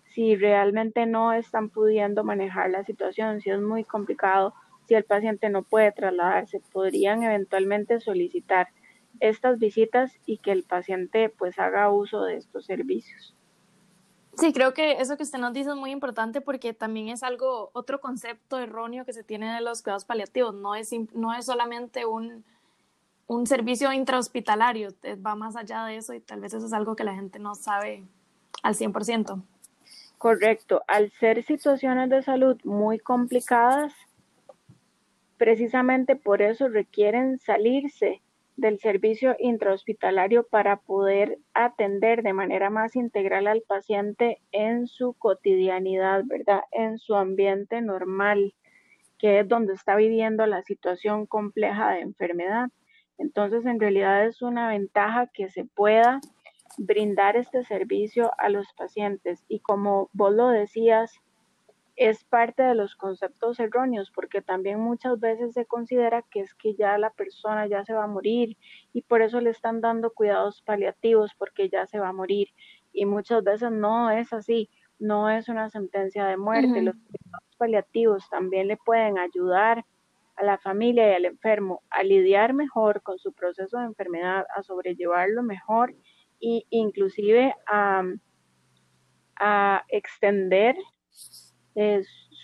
si 0.04 0.36
realmente 0.36 1.06
no 1.06 1.32
están 1.32 1.70
pudiendo 1.70 2.24
manejar 2.24 2.70
la 2.70 2.84
situación, 2.84 3.40
si 3.40 3.50
es 3.50 3.60
muy 3.60 3.84
complicado 3.84 4.54
si 4.86 4.94
el 4.94 5.04
paciente 5.04 5.48
no 5.48 5.62
puede 5.62 5.92
trasladarse, 5.92 6.60
podrían 6.72 7.22
eventualmente 7.22 8.00
solicitar 8.00 8.68
estas 9.20 9.58
visitas 9.58 10.18
y 10.26 10.38
que 10.38 10.52
el 10.52 10.64
paciente 10.64 11.28
pues 11.28 11.58
haga 11.58 11.90
uso 11.90 12.24
de 12.24 12.36
estos 12.36 12.66
servicios. 12.66 13.34
Sí, 14.38 14.52
creo 14.52 14.72
que 14.72 14.92
eso 14.92 15.16
que 15.16 15.24
usted 15.24 15.38
nos 15.38 15.52
dice 15.52 15.70
es 15.70 15.76
muy 15.76 15.90
importante 15.90 16.40
porque 16.40 16.72
también 16.72 17.08
es 17.08 17.22
algo, 17.22 17.70
otro 17.74 18.00
concepto 18.00 18.58
erróneo 18.58 19.04
que 19.04 19.12
se 19.12 19.22
tiene 19.22 19.52
de 19.54 19.60
los 19.60 19.82
cuidados 19.82 20.04
paliativos. 20.04 20.54
No 20.54 20.74
es, 20.74 20.90
no 21.12 21.34
es 21.34 21.44
solamente 21.44 22.06
un, 22.06 22.42
un 23.26 23.46
servicio 23.46 23.92
intrahospitalario, 23.92 24.90
va 25.24 25.34
más 25.34 25.56
allá 25.56 25.84
de 25.84 25.96
eso 25.96 26.14
y 26.14 26.20
tal 26.20 26.40
vez 26.40 26.54
eso 26.54 26.66
es 26.66 26.72
algo 26.72 26.96
que 26.96 27.04
la 27.04 27.14
gente 27.14 27.38
no 27.38 27.54
sabe 27.54 28.04
al 28.62 28.74
100%. 28.74 29.42
Correcto, 30.18 30.82
al 30.86 31.10
ser 31.18 31.44
situaciones 31.44 32.08
de 32.08 32.22
salud 32.22 32.56
muy 32.64 32.98
complicadas, 32.98 33.92
precisamente 35.36 36.14
por 36.14 36.40
eso 36.40 36.68
requieren 36.68 37.38
salirse 37.40 38.22
del 38.56 38.78
servicio 38.78 39.34
intrahospitalario 39.38 40.46
para 40.46 40.76
poder 40.76 41.38
atender 41.54 42.22
de 42.22 42.32
manera 42.32 42.70
más 42.70 42.96
integral 42.96 43.46
al 43.46 43.62
paciente 43.62 44.40
en 44.52 44.86
su 44.86 45.14
cotidianidad, 45.14 46.22
¿verdad? 46.24 46.62
En 46.70 46.98
su 46.98 47.14
ambiente 47.14 47.80
normal, 47.80 48.54
que 49.18 49.40
es 49.40 49.48
donde 49.48 49.74
está 49.74 49.96
viviendo 49.96 50.46
la 50.46 50.62
situación 50.62 51.26
compleja 51.26 51.92
de 51.92 52.00
enfermedad. 52.00 52.68
Entonces, 53.18 53.64
en 53.66 53.80
realidad 53.80 54.26
es 54.26 54.42
una 54.42 54.68
ventaja 54.68 55.28
que 55.32 55.48
se 55.48 55.64
pueda 55.64 56.20
brindar 56.78 57.36
este 57.36 57.64
servicio 57.64 58.32
a 58.38 58.48
los 58.48 58.66
pacientes. 58.76 59.44
Y 59.48 59.60
como 59.60 60.10
vos 60.12 60.32
lo 60.34 60.48
decías, 60.48 61.20
es 61.96 62.24
parte 62.24 62.62
de 62.62 62.74
los 62.74 62.96
conceptos 62.96 63.60
erróneos, 63.60 64.10
porque 64.10 64.40
también 64.40 64.80
muchas 64.80 65.20
veces 65.20 65.52
se 65.52 65.66
considera 65.66 66.22
que 66.22 66.40
es 66.40 66.54
que 66.54 66.74
ya 66.74 66.96
la 66.98 67.10
persona 67.10 67.66
ya 67.66 67.84
se 67.84 67.92
va 67.92 68.04
a 68.04 68.08
morir 68.08 68.56
y 68.92 69.02
por 69.02 69.22
eso 69.22 69.40
le 69.40 69.50
están 69.50 69.80
dando 69.80 70.10
cuidados 70.10 70.62
paliativos 70.62 71.32
porque 71.38 71.68
ya 71.68 71.86
se 71.86 71.98
va 71.98 72.08
a 72.08 72.12
morir. 72.12 72.48
Y 72.92 73.04
muchas 73.04 73.44
veces 73.44 73.70
no 73.70 74.10
es 74.10 74.32
así, 74.32 74.70
no 74.98 75.28
es 75.28 75.48
una 75.48 75.68
sentencia 75.70 76.24
de 76.26 76.36
muerte. 76.36 76.80
Los 76.82 76.96
cuidados 76.96 77.56
paliativos 77.58 78.28
también 78.30 78.68
le 78.68 78.76
pueden 78.78 79.18
ayudar 79.18 79.84
a 80.36 80.44
la 80.44 80.58
familia 80.58 81.10
y 81.10 81.14
al 81.14 81.26
enfermo 81.26 81.82
a 81.90 82.02
lidiar 82.02 82.54
mejor 82.54 83.02
con 83.02 83.18
su 83.18 83.32
proceso 83.32 83.78
de 83.78 83.84
enfermedad, 83.84 84.46
a 84.56 84.62
sobrellevarlo 84.62 85.42
mejor 85.42 85.94
e 86.40 86.64
inclusive 86.70 87.54
a, 87.66 88.02
a 89.36 89.84
extender 89.88 90.76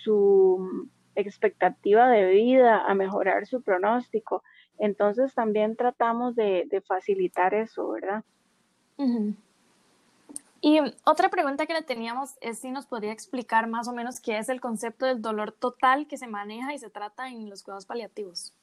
su 0.03 0.89
expectativa 1.15 2.07
de 2.09 2.25
vida, 2.31 2.85
a 2.85 2.93
mejorar 2.93 3.45
su 3.45 3.61
pronóstico. 3.61 4.43
Entonces 4.77 5.33
también 5.33 5.75
tratamos 5.75 6.35
de, 6.35 6.83
facilitar 6.87 7.53
eso, 7.53 7.89
¿verdad? 7.89 8.23
Y 10.61 10.79
otra 11.05 11.29
pregunta 11.29 11.65
que 11.65 11.73
le 11.73 11.81
teníamos 11.81 12.35
es 12.41 12.59
si 12.59 12.71
nos 12.71 12.85
podría 12.85 13.13
explicar 13.13 13.67
más 13.67 13.87
o 13.87 13.93
menos 13.93 14.19
qué 14.19 14.37
es 14.37 14.49
el 14.49 14.59
concepto 14.59 15.05
del 15.05 15.21
dolor 15.21 15.51
total 15.51 16.07
que 16.07 16.17
se 16.17 16.27
maneja 16.27 16.73
y 16.73 16.79
se 16.79 16.89
trata 16.89 17.29
en 17.29 17.49
los 17.49 17.63
cuidados 17.63 17.85
paliativos. 17.85 18.53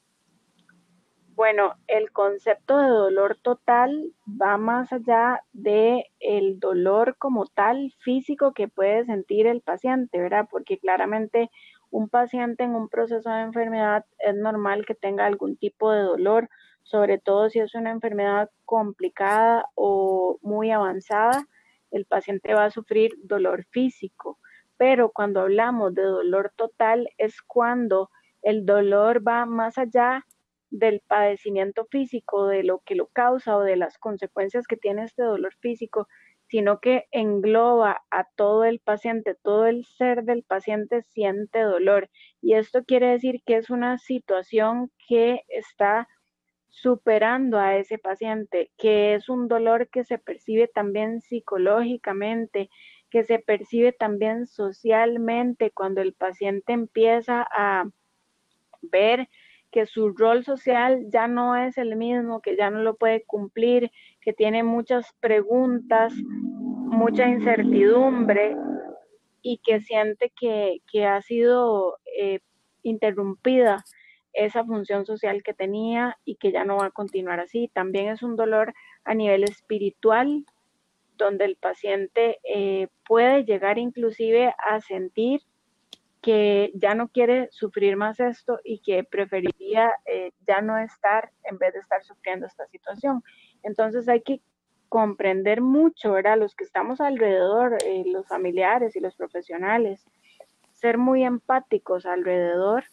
Bueno, 1.37 1.75
el 1.85 2.11
concepto 2.11 2.79
de 2.79 2.87
dolor 2.87 3.37
total 3.39 4.11
va 4.27 4.57
más 4.57 4.91
allá 4.91 5.43
de 5.53 6.05
el 6.19 6.59
dolor 6.59 7.15
como 7.19 7.45
tal 7.45 7.93
físico 7.99 8.53
que 8.53 8.67
puede 8.67 9.05
sentir 9.05 9.45
el 9.45 9.61
paciente, 9.61 10.19
¿verdad? 10.19 10.47
Porque 10.49 10.79
claramente 10.79 11.51
un 11.91 12.09
paciente 12.09 12.63
en 12.63 12.73
un 12.73 12.89
proceso 12.89 13.29
de 13.29 13.41
enfermedad 13.41 14.03
es 14.17 14.33
normal 14.33 14.83
que 14.87 14.95
tenga 14.95 15.27
algún 15.27 15.57
tipo 15.57 15.91
de 15.91 16.01
dolor, 16.01 16.49
sobre 16.81 17.19
todo 17.19 17.51
si 17.51 17.59
es 17.59 17.75
una 17.75 17.91
enfermedad 17.91 18.49
complicada 18.65 19.67
o 19.75 20.39
muy 20.41 20.71
avanzada, 20.71 21.45
el 21.91 22.05
paciente 22.05 22.55
va 22.55 22.65
a 22.65 22.71
sufrir 22.71 23.11
dolor 23.21 23.63
físico. 23.69 24.39
Pero 24.77 25.11
cuando 25.11 25.41
hablamos 25.41 25.93
de 25.93 26.01
dolor 26.01 26.51
total 26.55 27.09
es 27.19 27.43
cuando 27.43 28.09
el 28.41 28.65
dolor 28.65 29.21
va 29.27 29.45
más 29.45 29.77
allá 29.77 30.25
del 30.69 31.01
padecimiento 31.01 31.85
físico, 31.85 32.47
de 32.47 32.63
lo 32.63 32.79
que 32.79 32.95
lo 32.95 33.07
causa 33.07 33.57
o 33.57 33.61
de 33.61 33.77
las 33.77 33.97
consecuencias 33.97 34.67
que 34.67 34.77
tiene 34.77 35.03
este 35.03 35.23
dolor 35.23 35.53
físico, 35.59 36.07
sino 36.47 36.79
que 36.79 37.05
engloba 37.11 38.03
a 38.09 38.25
todo 38.35 38.63
el 38.63 38.79
paciente, 38.79 39.35
todo 39.35 39.67
el 39.67 39.85
ser 39.85 40.23
del 40.23 40.43
paciente 40.43 41.01
siente 41.01 41.59
dolor. 41.59 42.09
Y 42.41 42.53
esto 42.53 42.83
quiere 42.85 43.07
decir 43.07 43.41
que 43.45 43.57
es 43.57 43.69
una 43.69 43.97
situación 43.97 44.91
que 45.07 45.43
está 45.49 46.07
superando 46.69 47.59
a 47.59 47.75
ese 47.77 47.97
paciente, 47.97 48.71
que 48.77 49.15
es 49.15 49.29
un 49.29 49.47
dolor 49.47 49.89
que 49.89 50.03
se 50.03 50.19
percibe 50.19 50.67
también 50.67 51.21
psicológicamente, 51.21 52.69
que 53.09 53.23
se 53.23 53.39
percibe 53.39 53.93
también 53.93 54.47
socialmente 54.47 55.71
cuando 55.71 56.01
el 56.01 56.13
paciente 56.13 56.73
empieza 56.73 57.47
a 57.51 57.89
ver 58.81 59.27
que 59.71 59.85
su 59.85 60.09
rol 60.09 60.43
social 60.43 61.05
ya 61.09 61.27
no 61.27 61.55
es 61.55 61.77
el 61.77 61.95
mismo, 61.95 62.41
que 62.41 62.55
ya 62.55 62.69
no 62.69 62.79
lo 62.79 62.95
puede 62.95 63.23
cumplir, 63.23 63.91
que 64.21 64.33
tiene 64.33 64.63
muchas 64.63 65.13
preguntas, 65.19 66.13
mucha 66.13 67.27
incertidumbre 67.27 68.55
y 69.41 69.59
que 69.59 69.81
siente 69.81 70.31
que, 70.39 71.05
ha 71.05 71.21
sido 71.21 71.97
eh, 72.17 72.39
interrumpida 72.83 73.83
esa 74.33 74.63
función 74.63 75.05
social 75.05 75.41
que 75.43 75.53
tenía 75.53 76.17
y 76.23 76.35
que 76.35 76.51
ya 76.51 76.63
no 76.63 76.77
va 76.77 76.87
a 76.87 76.91
continuar 76.91 77.39
así. 77.39 77.69
También 77.73 78.09
es 78.09 78.23
un 78.23 78.35
dolor 78.35 78.73
a 79.03 79.13
nivel 79.13 79.43
espiritual, 79.43 80.45
donde 81.17 81.45
el 81.45 81.55
paciente 81.55 82.39
eh, 82.43 82.87
puede 83.05 83.43
llegar 83.43 83.79
inclusive 83.79 84.53
a 84.59 84.79
sentir 84.81 85.41
que 86.21 86.71
ya 86.75 86.95
no 86.95 87.09
quiere 87.09 87.49
sufrir 87.51 87.95
más 87.95 88.19
esto 88.19 88.59
y 88.63 88.79
que 88.79 89.03
preferiría 89.03 89.93
eh, 90.05 90.31
ya 90.47 90.61
no 90.61 90.77
estar 90.77 91.31
en 91.43 91.57
vez 91.57 91.73
de 91.73 91.79
estar 91.79 92.03
sufriendo 92.03 92.45
esta 92.45 92.65
situación. 92.67 93.23
Entonces 93.63 94.07
hay 94.09 94.21
que 94.21 94.41
comprender 94.89 95.61
mucho, 95.61 96.13
¿verdad? 96.13 96.37
Los 96.37 96.55
que 96.55 96.63
estamos 96.63 97.01
alrededor, 97.01 97.77
eh, 97.83 98.03
los 98.07 98.27
familiares 98.27 98.95
y 98.95 98.99
los 98.99 99.15
profesionales, 99.15 100.05
ser 100.71 100.97
muy 100.97 101.23
empáticos 101.23 102.05
alrededor, 102.05 102.85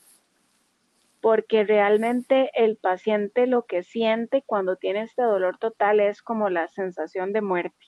porque 1.21 1.65
realmente 1.65 2.51
el 2.55 2.77
paciente 2.77 3.47
lo 3.47 3.65
que 3.65 3.83
siente 3.83 4.43
cuando 4.45 4.77
tiene 4.77 5.03
este 5.03 5.23
dolor 5.23 5.59
total 5.59 6.01
es 6.01 6.21
como 6.21 6.51
la 6.51 6.69
sensación 6.69 7.33
de 7.33 7.41
muerte, 7.41 7.87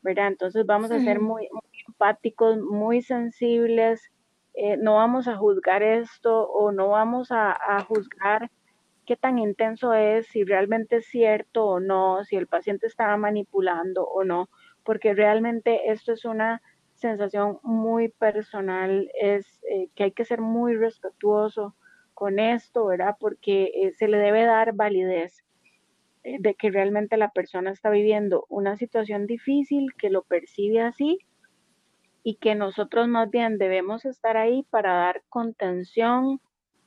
¿verdad? 0.00 0.28
Entonces 0.28 0.66
vamos 0.66 0.90
a 0.90 0.98
ser 0.98 1.20
muy, 1.20 1.48
muy 1.52 1.84
empáticos, 1.86 2.58
muy 2.58 3.02
sensibles, 3.02 4.10
eh, 4.54 4.76
no 4.76 4.96
vamos 4.96 5.28
a 5.28 5.36
juzgar 5.36 5.82
esto 5.82 6.44
o 6.44 6.72
no 6.72 6.88
vamos 6.88 7.28
a, 7.30 7.56
juzgar 7.88 8.50
qué 9.06 9.16
tan 9.16 9.38
intenso 9.38 9.94
es, 9.94 10.26
si 10.26 10.44
realmente 10.44 10.96
es 10.96 11.06
cierto 11.06 11.66
o 11.66 11.80
no, 11.80 12.22
si 12.24 12.36
el 12.36 12.46
paciente 12.46 12.86
está 12.86 13.16
manipulando 13.16 14.04
o 14.04 14.24
no, 14.24 14.48
porque 14.84 15.14
realmente 15.14 15.90
esto 15.90 16.12
es 16.12 16.24
una 16.24 16.62
sensación 16.94 17.58
muy 17.62 18.10
personal, 18.10 19.10
es 19.20 19.60
eh, 19.70 19.88
que 19.94 20.04
hay 20.04 20.12
que 20.12 20.24
ser 20.24 20.40
muy 20.40 20.76
respetuoso 20.76 21.74
con 22.14 22.38
esto, 22.38 22.86
¿verdad? 22.86 23.16
Porque 23.18 23.72
eh, 23.74 23.92
se 23.92 24.06
le 24.06 24.18
debe 24.18 24.44
dar 24.44 24.74
validez 24.74 25.44
de 26.24 26.54
que 26.54 26.70
realmente 26.70 27.16
la 27.16 27.30
persona 27.30 27.72
está 27.72 27.90
viviendo 27.90 28.46
una 28.48 28.76
situación 28.76 29.26
difícil, 29.26 29.92
que 29.98 30.08
lo 30.08 30.22
percibe 30.22 30.80
así 30.80 31.18
y 32.22 32.36
que 32.36 32.54
nosotros 32.54 33.08
más 33.08 33.30
bien 33.30 33.58
debemos 33.58 34.04
estar 34.04 34.36
ahí 34.36 34.64
para 34.70 34.94
dar 34.94 35.22
contención, 35.28 36.40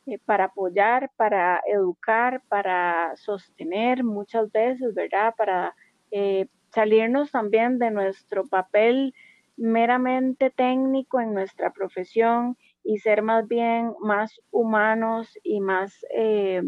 eh, 0.05 0.19
para 0.19 0.45
apoyar, 0.45 1.11
para 1.17 1.61
educar, 1.67 2.41
para 2.47 3.15
sostener 3.17 4.03
muchas 4.03 4.51
veces, 4.51 4.93
¿verdad? 4.93 5.33
Para 5.37 5.75
eh, 6.11 6.47
salirnos 6.69 7.31
también 7.31 7.79
de 7.79 7.91
nuestro 7.91 8.47
papel 8.47 9.13
meramente 9.57 10.49
técnico 10.49 11.19
en 11.19 11.33
nuestra 11.33 11.71
profesión 11.71 12.57
y 12.83 12.99
ser 12.99 13.21
más 13.21 13.47
bien 13.47 13.93
más 14.01 14.39
humanos 14.51 15.37
y 15.43 15.59
más 15.59 16.05
eh, 16.15 16.61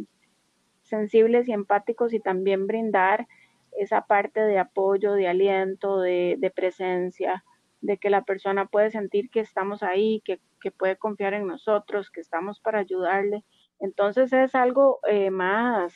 sensibles 0.82 1.48
y 1.48 1.52
empáticos 1.52 2.14
y 2.14 2.20
también 2.20 2.66
brindar 2.66 3.28
esa 3.78 4.02
parte 4.02 4.40
de 4.42 4.58
apoyo, 4.58 5.14
de 5.14 5.28
aliento, 5.28 6.00
de, 6.00 6.38
de 6.40 6.50
presencia 6.50 7.44
de 7.82 7.98
que 7.98 8.10
la 8.10 8.24
persona 8.24 8.66
puede 8.66 8.92
sentir 8.92 9.30
que 9.30 9.40
estamos 9.40 9.84
ahí, 9.84 10.22
que, 10.26 10.40
puede 10.78 10.98
confiar 10.98 11.34
en 11.34 11.48
nosotros, 11.48 12.12
que 12.12 12.20
estamos 12.20 12.60
para 12.60 12.80
ayudarle. 12.80 13.46
Entonces 13.80 14.34
es 14.34 14.54
algo 14.54 15.00
eh, 15.08 15.30
más, 15.30 15.96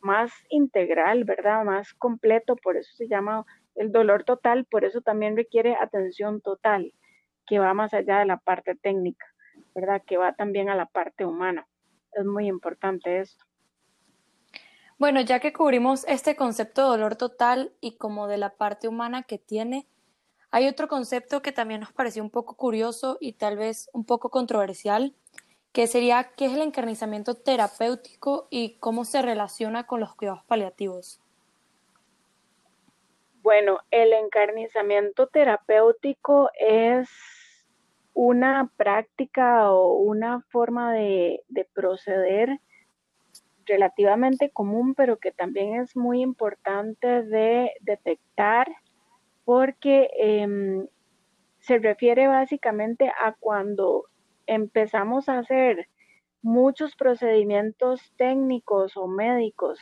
más 0.00 0.32
integral, 0.50 1.24
¿verdad? 1.24 1.64
Más 1.64 1.94
completo, 1.94 2.56
por 2.56 2.76
eso 2.76 2.94
se 2.94 3.08
llama 3.08 3.46
el 3.74 3.92
dolor 3.92 4.24
total, 4.24 4.66
por 4.66 4.84
eso 4.84 5.00
también 5.00 5.36
requiere 5.36 5.76
atención 5.76 6.42
total, 6.42 6.92
que 7.46 7.58
va 7.58 7.72
más 7.72 7.94
allá 7.94 8.18
de 8.18 8.26
la 8.26 8.36
parte 8.38 8.74
técnica, 8.74 9.26
¿verdad? 9.74 10.02
Que 10.06 10.18
va 10.18 10.34
también 10.34 10.68
a 10.68 10.74
la 10.74 10.86
parte 10.86 11.24
humana. 11.24 11.66
es 12.12 12.24
muy 12.24 12.48
importante 12.48 13.20
esto. 13.20 13.44
Bueno, 14.98 15.20
ya 15.20 15.40
que 15.40 15.52
cubrimos 15.52 16.04
este 16.08 16.36
concepto 16.36 16.82
de 16.82 16.88
dolor 16.88 17.16
total 17.16 17.72
y 17.80 17.98
como 17.98 18.28
de 18.28 18.38
la 18.38 18.56
parte 18.56 18.88
humana 18.88 19.24
que 19.24 19.38
tiene, 19.38 19.86
hay 20.50 20.68
otro 20.68 20.88
concepto 20.88 21.42
que 21.42 21.52
también 21.52 21.80
nos 21.80 21.92
pareció 21.92 22.22
un 22.22 22.30
poco 22.30 22.56
curioso 22.56 23.18
y 23.20 23.34
tal 23.34 23.56
vez 23.56 23.90
un 23.92 24.04
poco 24.04 24.30
controversial, 24.30 25.14
que 25.72 25.86
sería 25.86 26.32
qué 26.36 26.46
es 26.46 26.54
el 26.54 26.62
encarnizamiento 26.62 27.34
terapéutico 27.34 28.48
y 28.50 28.78
cómo 28.78 29.04
se 29.04 29.20
relaciona 29.20 29.86
con 29.86 30.00
los 30.00 30.14
cuidados 30.14 30.42
paliativos. 30.44 31.20
Bueno, 33.42 33.78
el 33.90 34.12
encarnizamiento 34.12 35.28
terapéutico 35.28 36.50
es 36.58 37.08
una 38.14 38.72
práctica 38.76 39.70
o 39.70 39.98
una 39.98 40.40
forma 40.48 40.92
de, 40.94 41.44
proceder 41.74 42.58
relativamente 43.66 44.50
común, 44.50 44.94
pero 44.94 45.18
que 45.18 45.30
también 45.30 45.80
es 45.80 45.94
muy 45.94 46.22
importante 46.22 47.22
de 47.22 47.72
detectar 47.82 48.68
porque 49.46 50.10
em, 50.18 50.88
se 51.60 51.78
refiere 51.78 52.26
básicamente 52.26 53.08
a 53.08 53.32
cuando 53.38 54.06
empezamos 54.46 55.28
a 55.28 55.38
hacer 55.38 55.88
muchos 56.42 56.96
procedimientos 56.96 58.12
técnicos 58.16 58.96
o 58.96 59.06
médicos 59.06 59.78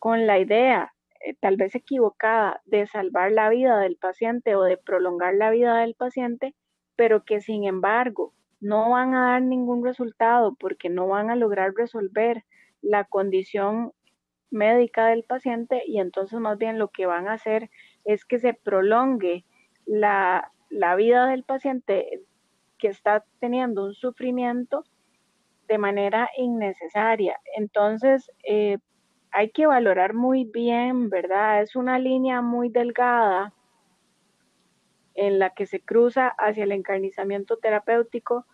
con 0.00 0.26
la 0.26 0.40
idea, 0.40 0.92
eh, 1.24 1.34
tal 1.40 1.56
vez 1.56 1.76
equivocada, 1.76 2.60
de 2.66 2.88
salvar 2.88 3.30
la 3.30 3.48
vida 3.50 3.78
del 3.78 3.96
paciente 3.96 4.56
o 4.56 4.64
de 4.64 4.76
prolongar 4.76 5.34
la 5.36 5.50
vida 5.50 5.78
del 5.78 5.94
paciente, 5.94 6.56
pero 6.96 7.24
que 7.24 7.40
sin 7.40 7.64
embargo 7.64 8.34
no 8.60 8.90
van 8.90 9.14
a 9.14 9.30
dar 9.30 9.42
ningún 9.42 9.84
resultado 9.84 10.56
porque 10.58 10.88
no 10.88 11.06
van 11.06 11.30
a 11.30 11.36
lograr 11.36 11.72
resolver 11.72 12.44
la 12.82 13.04
condición 13.04 13.92
médica 14.50 15.06
del 15.06 15.22
paciente 15.22 15.84
y 15.86 16.00
entonces 16.00 16.40
más 16.40 16.58
bien 16.58 16.80
lo 16.80 16.88
que 16.88 17.06
van 17.06 17.28
a 17.28 17.34
hacer 17.34 17.70
es 18.08 18.24
que 18.24 18.38
se 18.38 18.54
prolongue 18.54 19.44
la, 19.84 20.50
vida 20.96 21.26
del 21.26 21.44
paciente 21.44 22.22
que 22.78 22.88
está 22.88 23.22
teniendo 23.38 23.84
un 23.84 23.92
sufrimiento 23.92 24.84
de 25.68 25.76
manera 25.76 26.30
innecesaria. 26.38 27.38
Entonces, 27.54 28.30
eh, 28.44 28.78
hay 29.30 29.50
que 29.50 29.66
valorar 29.66 30.14
muy 30.14 30.44
bien, 30.44 31.10
¿verdad? 31.10 31.60
Es 31.60 31.76
una 31.76 31.98
línea 31.98 32.40
muy 32.40 32.70
delgada 32.70 33.52
en 35.14 35.38
la 35.38 35.50
que 35.50 35.66
se 35.66 35.80
cruza 35.80 36.28
hacia 36.28 36.64
el 36.64 36.72
encarnizamiento 36.72 37.58
terapéutico 37.58 38.46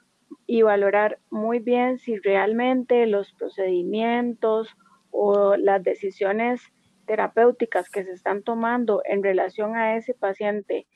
y 0.49 0.63
valorar 0.63 1.21
muy 1.31 1.61
bien 1.61 1.99
si 1.99 2.17
realmente 2.17 3.07
los 3.07 3.33
procedimientos 3.35 4.77
o 5.13 5.55
las 5.57 5.81
decisiones 5.85 6.73
terapéuticas 7.05 7.91
que 7.91 8.05
se 8.05 8.13
están 8.13 8.43
tomando 8.43 9.03
en 9.05 9.23
relación 9.23 9.77
a 9.77 9.97
ese 9.97 10.15
paciente 10.15 10.87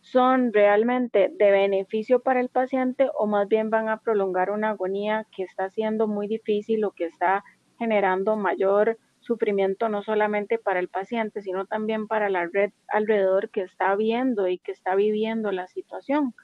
son 0.00 0.52
realmente 0.52 1.30
de 1.34 1.50
beneficio 1.50 2.20
para 2.20 2.40
el 2.40 2.50
paciente 2.50 3.08
o 3.18 3.26
más 3.26 3.48
bien 3.48 3.70
van 3.70 3.88
a 3.88 4.00
prolongar 4.00 4.50
una 4.50 4.70
agonía 4.70 5.26
que 5.34 5.44
está 5.44 5.70
siendo 5.70 6.06
muy 6.06 6.28
difícil 6.28 6.84
o 6.84 6.90
que 6.90 7.06
está 7.06 7.42
generando 7.78 8.36
mayor 8.36 8.98
sufrimiento 9.20 9.88
no 9.88 10.02
solamente 10.02 10.58
para 10.58 10.78
el 10.80 10.88
paciente, 10.88 11.40
sino 11.40 11.64
también 11.64 12.06
para 12.06 12.28
la 12.28 12.46
red 12.52 12.70
alrededor 12.88 13.48
que 13.48 13.62
está 13.62 13.96
viendo 13.96 14.46
y 14.46 14.58
que 14.58 14.72
está 14.72 14.94
viviendo 14.94 15.50
la 15.50 15.66
situación. 15.66 16.34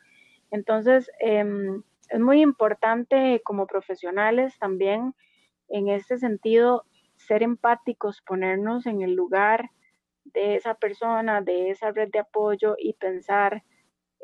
Entonces, 0.50 1.10
em, 1.20 1.82
es 2.08 2.18
muy 2.18 2.40
importante 2.40 3.42
como 3.44 3.66
profesionales 3.66 4.58
también 4.58 5.14
en 5.68 5.88
este 5.88 6.16
sentido 6.16 6.84
ser 7.30 7.44
empáticos, 7.44 8.22
ponernos 8.22 8.86
en 8.86 9.02
el 9.02 9.14
lugar 9.14 9.70
de 10.24 10.56
esa 10.56 10.74
persona, 10.74 11.40
de 11.40 11.70
esa 11.70 11.92
red 11.92 12.08
de 12.10 12.18
apoyo 12.18 12.74
y 12.76 12.94
pensar 12.94 13.62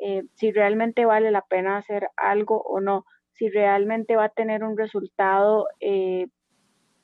eh, 0.03 0.25
si 0.35 0.51
realmente 0.51 1.05
vale 1.05 1.31
la 1.31 1.43
pena 1.43 1.77
hacer 1.77 2.09
algo 2.17 2.61
o 2.63 2.81
no, 2.81 3.07
si 3.31 3.49
realmente 3.49 4.17
va 4.17 4.25
a 4.25 4.29
tener 4.41 4.65
un 4.65 4.77
resultado 4.77 5.69
eh, 5.79 6.27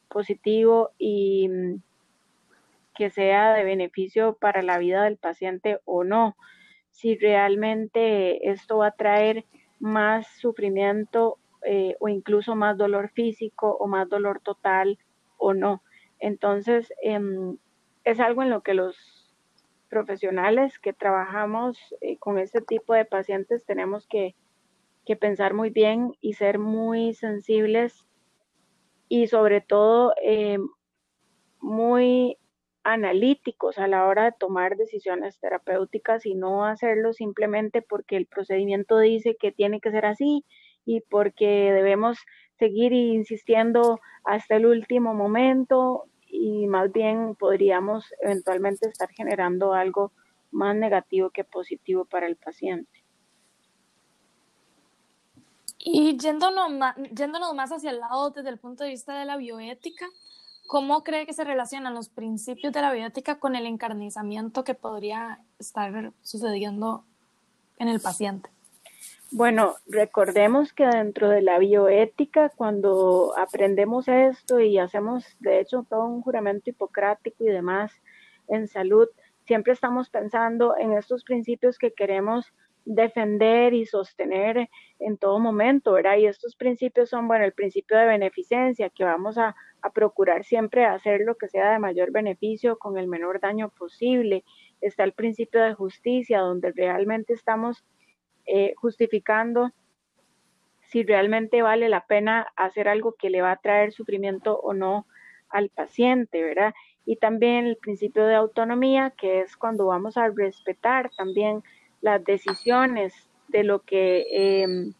positivo 0.09 0.91
y 0.99 1.49
mm, 1.49 1.83
que 2.97 3.09
sea 3.09 3.55
de 3.55 3.63
beneficio 3.63 4.35
para 4.41 4.63
la 4.63 4.79
vida 4.79 5.05
del 5.05 5.19
paciente 5.19 5.79
o 5.85 6.03
no, 6.03 6.37
si 6.91 7.17
realmente 7.17 8.51
esto 8.51 8.79
va 8.79 8.89
a 8.89 8.97
traer 8.97 9.45
más 9.79 10.27
sufrimiento 10.41 11.39
eh, 11.65 11.95
o 12.01 12.09
incluso 12.09 12.57
más 12.57 12.77
dolor 12.77 13.11
físico 13.11 13.77
o 13.79 13.87
más 13.87 14.09
dolor 14.09 14.41
total 14.41 14.99
o 15.39 15.55
no. 15.55 15.81
Entonces, 16.23 16.93
em, 17.03 17.59
es 18.05 18.21
algo 18.21 18.43
en 18.43 18.51
lo 18.51 18.63
que 18.63 18.75
los 18.75 18.97
profesionales 19.91 20.79
que 20.79 20.93
trabajamos 20.93 21.77
eh, 22.01 22.17
con 22.19 22.39
este 22.39 22.61
tipo 22.63 22.95
de 22.95 23.05
pacientes 23.05 23.67
tenemos 23.67 24.07
que, 24.07 24.35
pensar 25.21 25.53
muy 25.53 25.69
bien 25.69 26.13
y 26.23 26.35
ser 26.35 26.59
muy 26.59 27.13
sensibles 27.13 28.07
y 29.09 29.27
sobre 29.27 29.61
todo 29.61 30.15
em, 30.23 30.67
muy 31.61 32.39
analíticos 32.83 33.79
a 33.79 33.89
la 33.89 34.07
hora 34.07 34.25
de 34.25 34.33
tomar 34.33 34.77
decisiones 34.77 35.39
terapéuticas 35.39 36.25
y 36.25 36.35
no 36.35 36.65
hacerlo 36.65 37.13
simplemente 37.13 37.83
porque 37.83 38.17
el 38.17 38.27
procedimiento 38.27 38.99
dice 38.99 39.37
que 39.39 39.53
tiene 39.53 39.81
que 39.81 39.91
ser 39.91 40.07
así 40.07 40.47
y 40.87 41.01
porque 41.01 41.73
debemos 41.73 42.19
seguir 42.59 42.95
insistiendo 42.95 44.01
hasta 44.25 44.57
el 44.57 44.65
último 44.65 45.13
momento 45.15 46.07
y 46.33 46.67
más 46.67 46.91
bien 46.91 47.35
podríamos 47.35 48.07
eventualmente 48.23 48.89
estar 48.89 49.11
generando 49.11 49.75
algo 49.75 50.13
más 50.51 50.75
negativo 50.75 51.29
que 51.29 51.45
positivo 51.45 52.07
para 52.07 52.27
el 52.27 52.37
paciente. 52.37 53.05
Y 55.79 56.17
yéndonos 56.17 56.71
más, 56.73 56.97
yéndonos 57.15 57.55
más 57.55 57.71
hacia 57.71 57.91
el 57.91 58.01
lado 58.01 58.31
desde 58.31 58.49
el 58.49 58.59
punto 58.59 58.83
de 58.83 58.91
vista 58.91 59.19
de 59.19 59.27
la 59.27 59.37
bioética, 59.37 60.07
¿cómo 60.67 61.05
cree 61.05 61.27
que 61.27 61.35
se 61.35 61.45
relacionan 61.45 61.93
los 61.93 62.09
principios 62.09 62.73
de 62.73 62.81
la 62.81 62.93
bioética 62.93 63.39
con 63.39 63.55
el 63.55 63.67
encarnizamiento 63.67 64.65
que 64.65 64.75
podría 64.75 65.41
estar 65.59 66.15
sucediendo 66.23 67.05
en 67.79 67.89
el 67.89 68.01
paciente? 68.01 68.49
Bueno, 69.35 69.77
recordemos 69.87 70.75
que 70.75 70.85
dentro 70.87 71.31
de 71.31 71.41
la 71.41 71.59
bioética, 71.59 72.51
cuando 72.51 73.33
aprendemos 73.39 74.07
esto 74.07 74.61
y 74.61 74.77
hacemos, 74.79 75.25
de 75.41 75.59
hecho, 75.59 75.87
todo 75.89 76.05
un 76.05 76.21
juramento 76.21 76.69
hipocrático 76.69 77.43
y 77.43 77.47
demás 77.47 77.93
en 78.49 78.69
salud, 78.69 79.09
siempre 79.47 79.73
estamos 79.73 80.11
pensando 80.11 80.77
en 80.77 80.93
estos 80.93 81.25
principios 81.25 81.79
que 81.79 81.95
queremos 81.95 82.53
defender 82.85 83.73
y 83.73 83.87
sostener 83.87 84.69
en 84.99 85.17
todo 85.17 85.39
momento, 85.39 85.93
¿verdad? 85.93 86.19
Y 86.19 86.27
estos 86.27 86.55
principios 86.55 87.09
son, 87.09 87.27
bueno, 87.27 87.47
el 87.47 87.55
principio 87.55 87.97
de 87.97 88.05
beneficencia, 88.05 88.91
que 88.91 89.05
vamos 89.05 89.39
a, 89.39 89.57
a 89.81 89.91
procurar 89.93 90.45
siempre 90.45 90.85
hacer 90.85 91.23
lo 91.23 91.37
que 91.37 91.49
sea 91.49 91.73
de 91.73 91.79
mayor 91.79 92.13
beneficio 92.13 92.77
con 92.79 92.99
el 92.99 93.09
menor 93.09 93.41
daño 93.41 93.71
posible. 93.71 94.45
Está 94.83 95.05
el 95.05 95.15
principio 95.15 95.63
de 95.63 95.73
justicia, 95.73 96.41
donde 96.41 96.71
realmente 96.73 97.33
estamos 97.33 97.83
eh, 98.47 98.75
justificando 98.77 99.71
si 100.93 101.03
realmente 101.05 101.63
vale 101.63 101.89
la 101.89 102.07
pena 102.07 102.53
hacer 102.55 102.87
algo 102.87 103.13
que 103.13 103.31
le 103.31 103.41
va 103.41 103.53
a 103.53 103.57
traer 103.57 103.93
sufrimiento 103.93 104.59
o 104.59 104.75
no 104.75 105.07
al 105.49 105.71
paciente, 105.71 106.43
¿verdad? 106.43 106.75
Y 107.07 107.17
también 107.17 107.67
el 107.67 107.77
principio 107.77 108.27
de 108.27 108.35
autonomía, 108.35 109.11
que 109.17 109.41
es 109.41 109.57
cuando 109.57 109.87
vamos 109.87 110.17
a 110.17 110.29
respetar 110.29 111.11
también 111.17 111.63
las 112.03 112.23
decisiones 112.25 113.15
de 113.49 113.65
lo 113.65 113.81
que 113.81 114.27
em, 114.31 114.93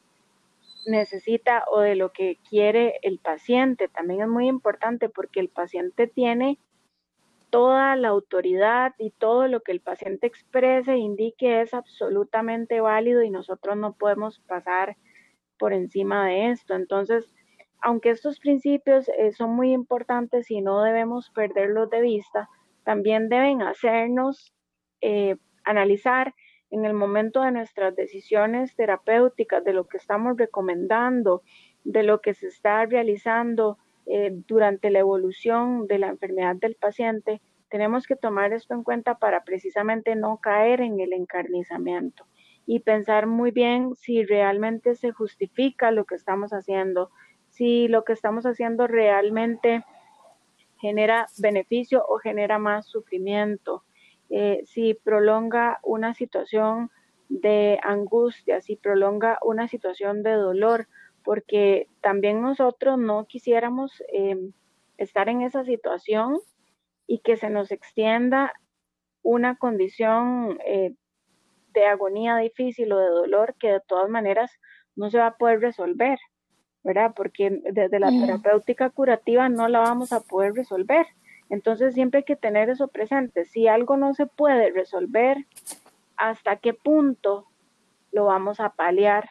necesita 0.87 1.65
o 1.71 1.81
de 1.81 1.95
lo 1.95 2.11
que 2.11 2.39
quiere 2.49 2.95
el 3.03 3.19
paciente. 3.19 3.89
También 3.89 4.23
es 4.23 4.29
muy 4.29 4.49
importante 4.49 5.09
porque 5.09 5.41
el 5.41 5.49
paciente 5.49 6.07
tiene 6.07 6.59
toda 7.53 7.97
la 7.97 8.09
autoridad 8.09 8.95
y 8.97 9.11
todo 9.11 9.47
lo 9.47 9.61
que 9.61 9.73
el 9.73 9.83
paciente 9.83 10.27
exprese 10.27 10.93
e 10.93 10.97
indique 10.97 11.61
es 11.61 11.75
absolutamente 11.75 12.81
válido 12.81 13.23
y 13.23 13.29
nosotros 13.29 13.77
no 13.77 13.93
podemos 13.93 14.41
pasar 14.41 14.97
por 15.59 15.75
encima 15.75 16.27
de 16.27 16.51
esto. 16.51 16.75
Entonces, 16.75 17.35
aunque 17.83 18.09
estos 18.09 18.41
principios 18.41 19.07
eh, 19.11 19.33
son 19.33 19.55
muy 19.55 19.73
importantes 19.73 20.51
y 20.51 20.63
no 20.63 20.83
debemos 20.83 21.29
perderlos 21.29 21.91
de 21.91 22.01
vista, 22.01 22.49
también 22.85 23.29
deben 23.29 23.61
hacernos 23.61 24.55
eh, 25.03 25.37
analizar 25.63 26.35
en 26.71 26.87
el 26.87 26.95
momento 26.95 27.43
de 27.43 27.53
nuestras 27.53 27.95
decisiones 27.95 28.75
terapéuticas, 28.77 29.63
de 29.63 29.75
lo 29.75 29.87
que 29.89 29.99
estamos 29.99 30.39
recomendando, 30.39 31.43
de 31.85 32.03
lo 32.03 32.23
que 32.23 32.33
se 32.33 32.47
está 32.47 32.87
realizando 32.87 33.77
eh, 34.07 34.31
durante 34.49 34.91
la 34.91 35.01
evolución 35.01 35.87
de 35.87 35.99
la 35.99 36.09
enfermedad 36.09 36.57
del 36.57 36.75
paciente, 36.75 37.41
tenemos 37.69 38.07
que 38.07 38.17
tomar 38.17 38.53
esto 38.53 38.75
en 38.75 38.83
cuenta 38.83 39.19
para 39.19 39.45
precisamente 39.45 40.15
no 40.15 40.39
caer 40.39 40.81
en 40.81 41.01
el 41.01 41.13
encarnizamiento 41.13 42.27
y 42.67 42.81
pensar 42.81 43.27
muy 43.27 43.51
bien 43.51 43.95
si 43.95 44.25
realmente 44.25 44.95
se 44.95 45.11
justifica 45.11 45.91
lo 45.91 46.05
que 46.05 46.15
estamos 46.15 46.53
haciendo, 46.53 47.11
si 47.49 47.89
lo 47.89 48.05
que 48.05 48.13
estamos 48.13 48.45
haciendo 48.45 48.87
realmente 48.87 49.85
genera 50.81 51.27
beneficio 51.39 52.05
o 52.09 52.19
genera 52.19 52.59
más 52.59 52.87
sufrimiento, 52.87 53.85
eh, 54.31 54.63
si 54.67 54.95
prolonga 54.95 55.79
una 55.83 56.15
situación 56.15 56.91
de 57.29 57.79
angustia, 57.83 58.61
si 58.61 58.77
prolonga 58.77 59.39
una 59.43 59.69
situación 59.69 60.23
de 60.23 60.33
dolor, 60.33 60.89
porque 61.25 61.89
también 62.01 62.43
nosotros 62.43 62.99
no 62.99 63.27
quisiéramos 63.27 64.03
em, 64.13 64.53
estar 64.99 65.29
en 65.29 65.43
esa 65.43 65.65
situación 65.65 66.39
y 67.07 67.19
que 67.19 67.37
se 67.37 67.51
nos 67.51 67.71
extienda 67.71 68.53
una 69.23 69.57
condición 69.57 70.59
eh, 70.67 70.95
de 71.73 71.87
agonía 71.87 72.37
difícil 72.37 72.93
o 72.93 72.99
de 72.99 73.09
dolor 73.09 73.55
que 73.59 73.73
de 73.73 73.81
todas 73.81 74.09
maneras 74.09 74.53
no 74.97 75.11
se 75.11 75.19
va 75.19 75.29
a 75.29 75.37
poder 75.37 75.61
resolver, 75.61 76.19
¿verdad? 76.83 77.13
Porque 77.15 77.63
desde 77.73 77.99
la 77.99 78.11
terapéutica 78.11 78.91
curativa 78.91 79.49
no 79.49 79.69
la 79.69 79.81
vamos 79.81 80.13
a 80.13 80.21
poder 80.21 80.55
resolver. 80.55 81.07
Entonces 81.49 81.95
siempre 81.95 82.19
hay 82.19 82.25
que 82.25 82.37
tener 82.37 82.69
eso 82.71 82.89
presente. 82.89 83.45
Si 83.45 83.69
algo 83.69 83.97
no 83.97 84.15
se 84.15 84.27
puede 84.27 84.71
resolver, 84.71 85.37
¿hasta 86.17 86.57
qué 86.57 86.75
punto 86.75 87.47
lo 88.11 88.27
vamos 88.27 88.61
a 88.61 88.71
paliar? 88.71 89.31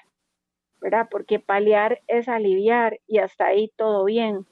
Porque 1.10 1.40
paliar 1.40 2.02
es 2.08 2.28
aliviar 2.28 3.00
y 3.08 3.20
hasta 3.20 3.46
ahí 3.46 3.72
todo 3.76 4.04
bien. 4.06 4.46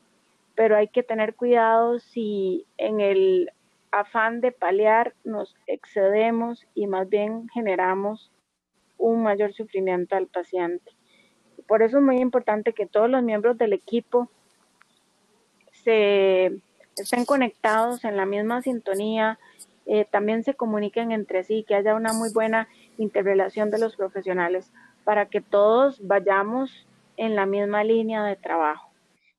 Pero 0.56 0.76
hay 0.76 0.88
que 0.88 1.04
tener 1.04 1.36
cuidado 1.36 2.00
si 2.00 2.65
en 2.78 3.02
el 3.02 3.52
afán 3.92 4.42
de 4.42 4.52
paliar 4.52 5.15
nos 5.24 5.56
excedemos 5.68 6.68
y 6.76 6.88
más 6.88 7.10
bien 7.10 7.48
generamos 7.50 8.32
un 8.98 9.24
mayor 9.24 9.54
sufrimiento 9.54 10.15
al 10.15 10.28
paciente. 10.28 10.92
Por 11.68 11.82
eso 11.82 11.98
es 11.98 12.04
muy 12.04 12.18
importante 12.18 12.74
que 12.74 12.86
todos 12.86 13.10
los 13.10 13.24
miembros 13.24 13.58
del 13.58 13.74
equipo 13.74 14.30
se 15.72 16.62
estén 16.98 17.26
conectados 17.26 18.04
en 18.04 18.18
la 18.18 18.26
misma 18.26 18.62
sintonía, 18.62 19.39
eh, 19.86 20.06
también 20.06 20.44
se 20.44 20.54
comuniquen 20.54 21.12
entre 21.12 21.44
sí, 21.44 21.63
que 21.68 21.76
haya 21.76 21.96
una 21.96 22.13
muy 22.13 22.32
buena 22.32 22.68
interrelación 22.98 23.72
de 23.72 23.80
los 23.80 23.96
profesionales 23.96 24.72
para 25.04 25.28
que 25.28 25.42
todos 25.42 26.06
vayamos 26.06 26.88
en 27.18 27.36
la 27.36 27.46
misma 27.46 27.84
línea 27.84 28.24
de 28.24 28.36
trabajo. 28.36 28.90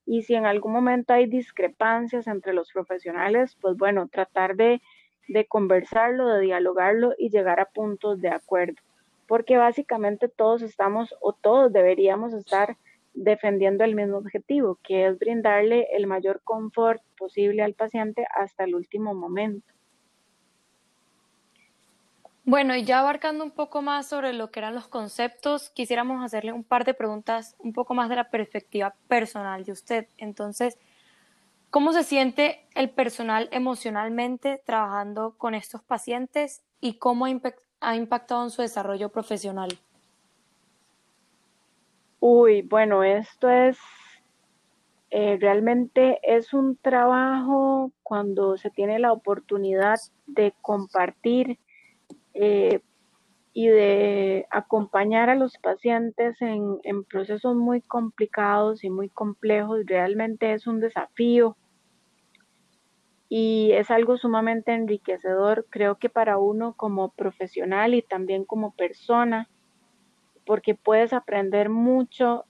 Y 0.06 0.22
si 0.22 0.34
en 0.34 0.44
algún 0.44 0.72
momento 0.72 1.12
hay 1.12 1.26
discrepancias 1.26 2.26
entre 2.26 2.52
los 2.52 2.72
profesionales, 2.72 3.56
pues 3.60 3.76
bueno, 3.76 4.08
tratar 4.08 4.56
de, 4.56 4.80
conversarlo, 5.48 6.26
de 6.26 6.40
dialogarlo 6.40 7.14
y 7.16 7.30
llegar 7.30 7.60
a 7.60 7.66
puntos 7.66 8.20
de 8.20 8.28
acuerdo. 8.28 8.80
Porque 9.28 9.56
básicamente 9.56 10.28
todos 10.28 10.62
estamos 10.62 11.14
o 11.20 11.32
todos 11.32 11.72
deberíamos 11.72 12.34
estar 12.34 12.76
defendiendo 13.14 13.84
el 13.84 13.94
mismo 13.94 14.18
objetivo, 14.18 14.78
que 14.82 15.06
es 15.06 15.18
brindarle 15.18 15.86
el 15.92 16.06
mayor 16.06 16.40
confort 16.42 17.00
posible 17.16 17.62
al 17.62 17.74
paciente 17.74 18.26
hasta 18.34 18.64
el 18.64 18.74
último 18.74 19.14
momento. 19.14 19.72
Bueno, 22.50 22.74
y 22.74 22.82
ya 22.82 22.98
abarcando 22.98 23.44
un 23.44 23.52
poco 23.52 23.80
más 23.80 24.08
sobre 24.08 24.32
lo 24.32 24.50
que 24.50 24.58
eran 24.58 24.74
los 24.74 24.88
conceptos, 24.88 25.70
quisiéramos 25.70 26.24
hacerle 26.24 26.50
un 26.50 26.64
par 26.64 26.84
de 26.84 26.94
preguntas 26.94 27.54
un 27.60 27.72
poco 27.72 27.94
más 27.94 28.08
de 28.08 28.16
la 28.16 28.28
perspectiva 28.28 28.92
personal 29.06 29.62
de 29.62 29.70
usted. 29.70 30.08
Entonces, 30.18 30.76
¿cómo 31.70 31.92
se 31.92 32.02
siente 32.02 32.66
el 32.74 32.90
personal 32.90 33.48
emocionalmente 33.52 34.60
trabajando 34.66 35.36
con 35.38 35.54
estos 35.54 35.84
pacientes 35.84 36.64
y 36.80 36.94
cómo 36.94 37.26
ha 37.26 37.94
impactado 37.94 38.42
en 38.42 38.50
su 38.50 38.62
desarrollo 38.62 39.10
profesional? 39.10 39.70
Uy, 42.18 42.62
bueno, 42.62 43.04
esto 43.04 43.48
es 43.48 43.78
eh, 45.10 45.38
realmente 45.40 46.18
es 46.24 46.52
un 46.52 46.74
trabajo 46.74 47.92
cuando 48.02 48.56
se 48.56 48.70
tiene 48.70 48.98
la 48.98 49.12
oportunidad 49.12 50.00
de 50.26 50.52
compartir 50.60 51.56
eh, 52.42 52.80
y 53.52 53.68
de 53.68 54.46
acompañar 54.50 55.28
a 55.28 55.34
los 55.34 55.58
pacientes 55.58 56.40
en, 56.40 57.04
procesos 57.04 57.54
muy 57.54 57.82
complicados 57.82 58.82
y 58.82 58.88
muy 58.88 59.10
complejos. 59.10 59.80
Realmente 59.84 60.54
es 60.54 60.66
un 60.66 60.80
desafío 60.80 61.58
y 63.28 63.72
es 63.72 63.90
algo 63.90 64.16
sumamente 64.16 64.72
enriquecedor, 64.72 65.66
creo 65.68 65.98
que 65.98 66.08
para 66.08 66.38
uno 66.38 66.72
como 66.78 67.10
profesional 67.10 67.92
y 67.92 68.00
también 68.00 68.46
como 68.46 68.74
persona, 68.74 69.50
porque 70.46 70.74
puedes 70.74 71.12
aprender 71.12 71.68
mucho 71.68 72.46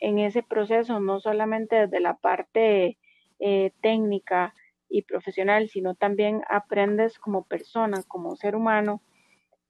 en 0.00 0.18
ese 0.18 0.42
proceso, 0.42 0.98
no 0.98 1.20
solamente 1.20 1.76
desde 1.76 2.00
la 2.00 2.16
parte 2.16 2.98
eh, 3.38 3.72
técnica, 3.80 4.52
y 4.92 5.02
profesional, 5.02 5.68
sino 5.70 5.94
también 5.94 6.42
aprendes 6.50 7.18
como 7.18 7.44
persona, 7.44 8.02
como 8.06 8.36
ser 8.36 8.54
humano 8.54 9.00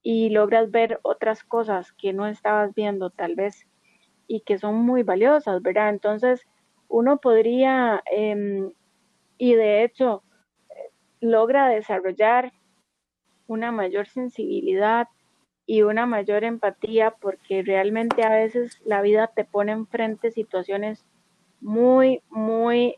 y 0.02 0.30
logras 0.30 0.70
ver 0.70 0.98
otras 1.02 1.44
cosas 1.44 1.92
que 1.92 2.12
no 2.12 2.26
estabas 2.26 2.74
viendo 2.74 3.10
tal 3.10 3.36
vez 3.36 3.66
y 4.26 4.40
que 4.40 4.58
son 4.58 4.76
muy 4.76 5.02
valiosas, 5.02 5.62
¿verdad? 5.62 5.90
Entonces, 5.90 6.46
uno 6.88 7.18
podría, 7.18 8.02
em, 8.10 8.72
y 9.38 9.54
de 9.54 9.84
hecho, 9.84 10.22
logra 11.20 11.68
desarrollar 11.68 12.52
una 13.46 13.70
mayor 13.70 14.08
sensibilidad 14.08 15.08
y 15.66 15.82
una 15.82 16.06
mayor 16.06 16.44
empatía 16.44 17.12
porque 17.12 17.62
realmente 17.62 18.24
a 18.24 18.30
veces 18.30 18.80
la 18.84 19.02
vida 19.02 19.28
te 19.28 19.44
pone 19.44 19.72
enfrente 19.72 20.32
situaciones 20.32 21.04
muy, 21.60 22.22
muy 22.28 22.96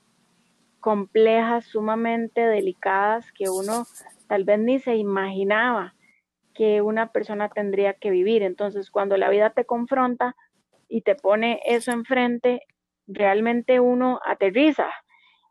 complejas, 0.80 1.66
sumamente 1.66 2.40
delicadas, 2.40 3.30
que 3.32 3.50
uno 3.50 3.86
tal 4.26 4.44
vez 4.44 4.58
ni 4.58 4.78
se 4.78 4.96
imaginaba 4.96 5.94
que 6.54 6.80
una 6.82 7.12
persona 7.12 7.48
tendría 7.48 7.94
que 7.94 8.10
vivir. 8.10 8.42
Entonces, 8.42 8.90
cuando 8.90 9.16
la 9.16 9.28
vida 9.28 9.50
te 9.50 9.64
confronta 9.64 10.36
y 10.88 11.02
te 11.02 11.14
pone 11.14 11.60
eso 11.66 11.92
enfrente, 11.92 12.62
realmente 13.06 13.80
uno 13.80 14.20
aterriza 14.24 14.88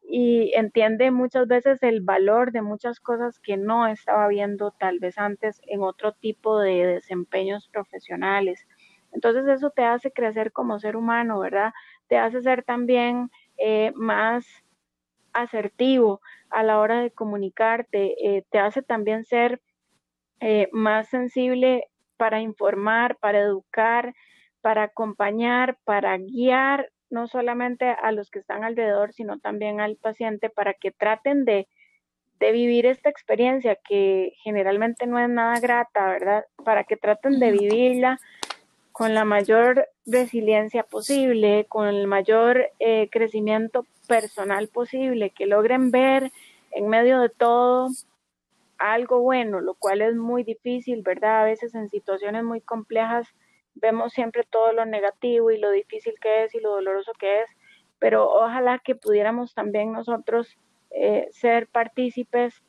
y 0.06 0.52
entiende 0.56 1.12
muchas 1.12 1.48
veces 1.48 1.82
el 1.84 2.02
valor 2.02 2.52
de 2.52 2.62
muchas 2.62 3.00
cosas 3.00 3.40
que 3.40 3.58
no 3.58 3.88
estaba 3.88 4.28
viendo 4.28 4.72
tal 4.72 5.00
vez 5.00 5.18
antes 5.18 5.62
en 5.68 5.82
otro 5.82 6.14
tipo 6.14 6.60
de 6.60 6.86
desempeños 6.86 7.70
profesionales. 7.70 8.68
Entonces 9.12 9.48
eso 9.48 9.70
te 9.70 9.84
hace 9.84 10.12
crecer 10.12 10.52
como 10.52 10.80
ser 10.80 10.96
humano, 10.98 11.40
¿verdad? 11.40 11.72
Te 12.08 12.18
hace 12.18 12.42
ser 12.42 12.64
también 12.64 13.30
eh, 13.58 13.92
más 13.96 14.46
asertivo 15.32 16.22
a 16.50 16.64
la 16.64 16.80
hora 16.80 17.02
de 17.02 17.12
comunicarte, 17.12 18.16
eh, 18.38 18.46
te 18.50 18.60
hace 18.60 18.82
también 18.82 19.24
ser 19.26 19.62
eh, 20.46 20.68
más 20.74 21.08
sensible 21.08 21.86
para 22.18 22.42
informar, 22.42 23.16
para 23.16 23.40
educar, 23.40 24.14
para 24.60 24.84
acompañar, 24.84 25.78
para 25.86 26.18
guiar 26.18 26.90
no 27.10 27.28
solamente 27.28 27.86
a 27.88 28.12
los 28.12 28.30
que 28.30 28.40
están 28.40 28.66
alrededor, 28.66 29.14
sino 29.14 29.40
también 29.40 29.80
al 29.80 29.96
paciente 29.96 30.50
para 30.50 30.74
que 30.74 30.92
traten 30.92 31.46
de, 31.46 31.70
de 32.42 32.52
vivir 32.52 32.86
esta 32.86 33.10
experiencia 33.10 33.78
que 33.88 34.34
generalmente 34.44 35.08
no 35.08 35.18
es 35.18 35.30
nada 35.30 35.62
grata, 35.62 36.08
¿verdad? 36.08 36.46
Para 36.66 36.84
que 36.84 36.98
traten 36.98 37.40
de 37.40 37.52
vivirla 37.52 38.20
con 38.92 39.14
la 39.14 39.24
mayor 39.24 39.88
resiliencia 40.06 40.84
posible, 40.84 41.68
con 41.70 41.88
el 41.88 42.06
mayor 42.06 42.70
eh, 42.80 43.08
crecimiento 43.10 43.86
personal 44.10 44.68
posible, 44.68 45.30
que 45.30 45.46
logren 45.46 45.90
ver 45.90 46.34
en 46.72 46.90
medio 46.90 47.22
de 47.22 47.30
todo 47.30 47.92
algo 48.78 49.22
bueno, 49.22 49.62
lo 49.62 49.76
cual 49.76 50.02
es 50.02 50.16
muy 50.16 50.44
difícil, 50.44 51.02
¿verdad? 51.04 51.42
A 51.42 51.46
veces 51.46 51.76
en 51.76 51.90
situaciones 51.90 52.44
muy 52.44 52.62
complejas 52.62 53.28
vemos 53.76 54.14
siempre 54.14 54.44
todo 54.44 54.72
lo 54.74 54.86
negativo 54.86 55.52
y 55.52 55.58
lo 55.58 55.72
difícil 55.72 56.16
que 56.22 56.44
es 56.44 56.56
y 56.56 56.60
lo 56.60 56.72
doloroso 56.72 57.12
que 57.20 57.42
es, 57.42 57.50
pero 58.00 58.30
ojalá 58.30 58.80
que 58.80 58.96
pudiéramos 58.96 59.54
también 59.54 59.92
nosotros 59.92 60.58
eh, 60.92 61.28
ser 61.32 61.68
partícipes 61.68 62.62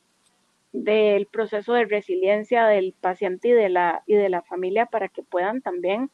del 0.73 1.27
proceso 1.27 1.73
de 1.73 1.85
resiliencia 1.85 2.67
del 2.67 2.95
paciente 3.01 3.49
y 3.49 3.53
de 3.53 3.69
la 3.69 4.03
y 4.07 4.15
de 4.15 4.29
la 4.29 4.43
familia 4.43 4.87
para 4.87 5.09
que 5.09 5.23
puedan 5.23 5.63
también 5.63 6.11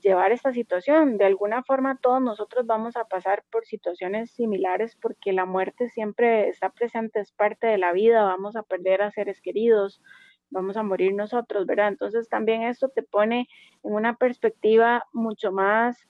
llevar 0.00 0.32
esta 0.32 0.52
situación. 0.52 1.18
De 1.18 1.24
alguna 1.24 1.62
forma 1.62 1.98
todos 2.00 2.20
nosotros 2.20 2.66
vamos 2.66 2.96
a 2.96 3.04
pasar 3.04 3.44
por 3.50 3.66
situaciones 3.66 4.30
similares 4.30 4.96
porque 4.96 5.32
la 5.32 5.44
muerte 5.44 5.88
siempre 5.88 6.48
está 6.48 6.70
presente, 6.70 7.20
es 7.20 7.32
parte 7.32 7.66
de 7.66 7.78
la 7.78 7.92
vida, 7.92 8.22
vamos 8.22 8.56
a 8.56 8.62
perder 8.62 9.02
a 9.02 9.10
seres 9.10 9.40
queridos, 9.40 10.02
vamos 10.50 10.76
a 10.76 10.82
morir 10.82 11.14
nosotros, 11.14 11.66
¿verdad? 11.66 11.88
Entonces 11.88 12.28
también 12.28 12.62
esto 12.62 12.88
te 12.88 13.02
pone 13.02 13.48
en 13.82 13.92
una 13.92 14.16
perspectiva 14.16 15.04
mucho 15.12 15.52
más 15.52 16.08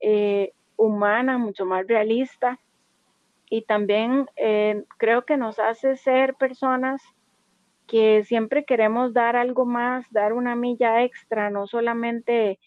eh, 0.00 0.52
humana, 0.76 1.38
mucho 1.38 1.64
más 1.64 1.86
realista 1.86 2.60
y 3.48 3.62
también 3.62 4.26
eh, 4.36 4.84
creo 4.98 5.24
que 5.24 5.36
nos 5.36 5.58
hace 5.58 5.96
ser 5.96 6.34
personas 6.34 7.02
que 7.86 8.24
siempre 8.24 8.64
queremos 8.64 9.12
dar 9.12 9.36
algo 9.36 9.64
más, 9.64 10.04
dar 10.10 10.32
una 10.32 10.56
milla 10.56 11.02
extra, 11.04 11.50
no 11.50 11.66
solamente 11.66 12.58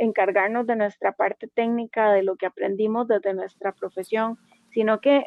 encargarnos 0.00 0.66
de 0.66 0.76
nuestra 0.76 1.12
parte 1.12 1.48
técnica, 1.48 2.12
de 2.12 2.22
lo 2.22 2.36
que 2.36 2.46
aprendimos 2.46 3.08
desde 3.08 3.34
nuestra 3.34 3.72
profesión, 3.72 4.38
sino 4.70 5.00
que 5.00 5.26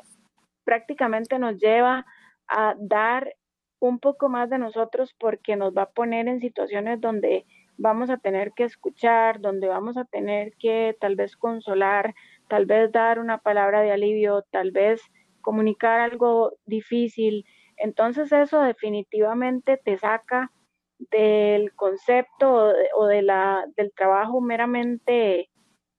prácticamente 0.64 1.40
nos 1.40 1.58
lleva 1.58 2.06
a 2.48 2.76
dar 2.78 3.36
un 3.80 4.00
poco 4.00 4.30
más 4.30 4.50
de 4.50 4.58
nosotros 4.58 5.16
porque 5.20 5.56
nos 5.56 5.74
va 5.76 5.84
a 5.84 5.92
poner 5.92 6.28
en 6.28 6.40
situaciones 6.40 7.00
donde 7.00 7.46
vamos 7.78 8.10
a 8.10 8.18
tener 8.18 8.54
que 8.54 8.64
escuchar, 8.64 9.40
donde 9.42 9.68
vamos 9.68 9.98
a 9.98 10.06
tener 10.06 10.54
que 10.58 10.96
tal 11.00 11.16
vez 11.16 11.36
consolar, 11.36 12.16
tal 12.48 12.66
vez 12.66 12.92
dar 12.92 13.20
una 13.20 13.38
palabra 13.38 13.82
de 13.82 13.92
alivio, 13.92 14.44
tal 14.52 14.72
vez 14.72 15.02
comunicar 15.42 16.00
algo 16.00 16.54
difícil. 16.66 17.46
Entonces 17.78 18.32
eso 18.32 18.62
definitivamente 18.62 19.78
te 19.78 19.98
saca 19.98 20.52
del 20.98 21.74
concepto 21.74 22.74
o 22.96 23.06
de 23.08 23.22
la, 23.22 23.66
del 23.76 23.92
trabajo 23.94 24.42
meramente 24.42 25.50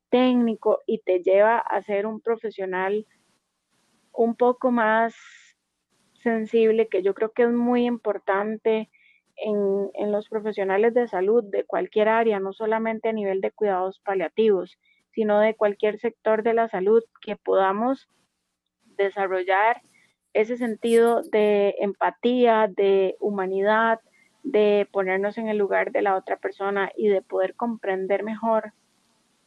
técnico 0.09 0.83
y 0.87 0.99
te 0.99 1.23
lleva 1.23 1.59
a 1.59 1.83
ser 1.83 2.07
un 2.07 2.21
profesional 2.21 3.07
un 4.13 4.35
poco 4.35 4.71
más 4.71 5.15
sensible, 6.15 6.89
que 6.89 7.03
yo 7.03 7.15
creo 7.15 7.33
que 7.33 7.43
es 7.43 7.53
muy 7.53 7.85
importante 7.87 8.91
en, 9.37 9.91
en, 9.95 10.13
los 10.13 10.29
profesionales 10.29 10.95
de 10.95 11.07
salud 11.07 11.45
de 11.45 11.65
cualquier 11.65 12.09
área, 12.09 12.41
no 12.41 12.53
solamente 12.53 13.11
a 13.11 13.13
nivel 13.13 13.43
de 13.43 13.51
cuidados 13.51 14.01
paliativos, 14.01 14.79
sino 15.13 15.39
de 15.41 15.55
cualquier 15.55 15.99
sector 15.99 16.43
de 16.43 16.55
la 16.55 16.69
salud, 16.69 17.03
que 17.21 17.37
podamos 17.37 18.09
desarrollar 18.97 19.83
ese 20.33 20.57
sentido 20.57 21.23
de 21.23 21.75
empatía, 21.81 22.69
de 22.75 23.17
humanidad, 23.21 24.01
de 24.47 24.89
ponernos 24.93 25.39
en 25.39 25.49
el 25.49 25.59
lugar 25.59 25.91
de 25.91 26.03
la 26.03 26.17
otra 26.17 26.37
persona 26.37 26.93
y 26.97 27.09
de 27.09 27.21
poder 27.21 27.57
comprender 27.57 28.23
mejor 28.23 28.73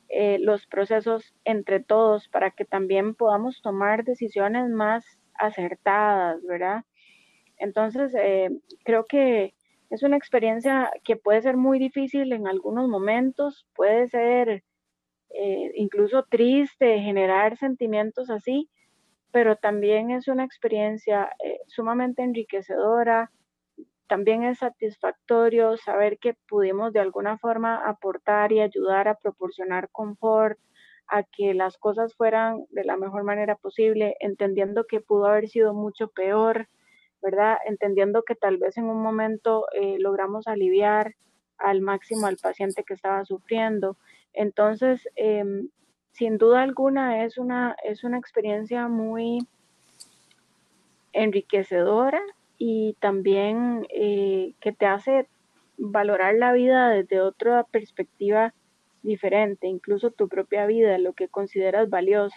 eh, 0.09 0.39
los 0.39 0.67
procesos 0.67 1.33
entre 1.45 1.79
todos 1.79 2.27
para 2.27 2.51
que 2.51 2.65
también 2.65 3.15
podamos 3.15 3.61
tomar 3.61 4.03
decisiones 4.03 4.67
más 4.69 5.05
acertadas, 5.35 6.43
¿verdad? 6.45 6.83
Entonces, 7.57 8.13
eh, 8.13 8.49
creo 8.83 9.05
que 9.05 9.53
es 9.89 10.03
una 10.03 10.17
experiencia 10.17 10.91
que 11.05 11.15
puede 11.15 11.41
ser 11.43 11.55
muy 11.55 11.79
difícil 11.79 12.33
en 12.33 12.47
algunos 12.47 12.89
momentos, 12.89 13.65
puede 13.75 14.09
ser 14.09 14.63
eh, 15.29 15.71
incluso 15.75 16.23
triste, 16.23 16.99
generar 16.99 17.55
sentimientos 17.57 18.29
así, 18.29 18.69
pero 19.31 19.55
también 19.55 20.11
es 20.11 20.27
una 20.27 20.43
experiencia 20.43 21.29
sumamente 21.67 22.21
enriquecedora, 22.23 23.31
también 24.09 24.43
es 24.43 24.57
satisfactorio 24.57 25.77
saber 25.77 26.17
que 26.17 26.33
pudimos 26.49 26.91
de 26.91 26.99
alguna 26.99 27.37
forma 27.37 27.87
aportar 27.87 28.51
y 28.51 28.59
ayudar 28.59 29.07
a 29.07 29.15
proporcionar 29.15 29.89
confort, 29.91 30.57
a 31.07 31.23
que 31.23 31.53
las 31.53 31.77
cosas 31.77 32.15
fueran 32.15 32.65
de 32.71 32.83
la 32.83 32.97
mejor 32.97 33.23
manera 33.23 33.55
posible, 33.55 34.15
entendiendo 34.19 34.85
que 34.85 34.99
pudo 34.99 35.27
haber 35.27 35.47
sido 35.47 35.73
mucho 35.75 36.07
peor, 36.09 36.67
¿verdad? 37.21 37.57
Entendiendo 37.65 38.23
que 38.23 38.35
tal 38.35 38.57
vez 38.57 38.77
en 38.77 38.85
un 38.85 39.01
momento 39.01 39.65
eh, 39.73 39.97
logramos 39.99 40.47
aliviar 40.47 41.15
al 41.59 41.81
máximo 41.81 42.25
al 42.25 42.37
paciente 42.37 42.83
que 42.83 42.95
estaba 42.95 43.23
sufriendo. 43.25 43.95
Entonces, 44.33 45.07
em, 45.15 45.69
sin 46.13 46.37
duda 46.37 46.63
alguna 46.63 47.23
es 47.25 47.37
una, 47.37 47.75
es 47.83 48.03
una 48.03 48.17
experiencia 48.17 48.87
muy 48.87 49.47
enriquecedora 51.13 52.21
y 52.59 52.97
también 52.99 53.87
eh, 53.89 54.53
que 54.59 54.73
te 54.73 54.85
hace 54.85 55.27
valorar 55.77 56.35
la 56.35 56.51
vida 56.51 56.89
desde 56.89 57.21
otra 57.21 57.63
perspectiva 57.63 58.53
diferente, 59.01 59.67
incluso 59.67 60.11
tu 60.11 60.27
propia 60.27 60.65
vida, 60.65 60.97
lo 60.97 61.13
que 61.13 61.29
consideras 61.29 61.89
valioso, 61.89 62.35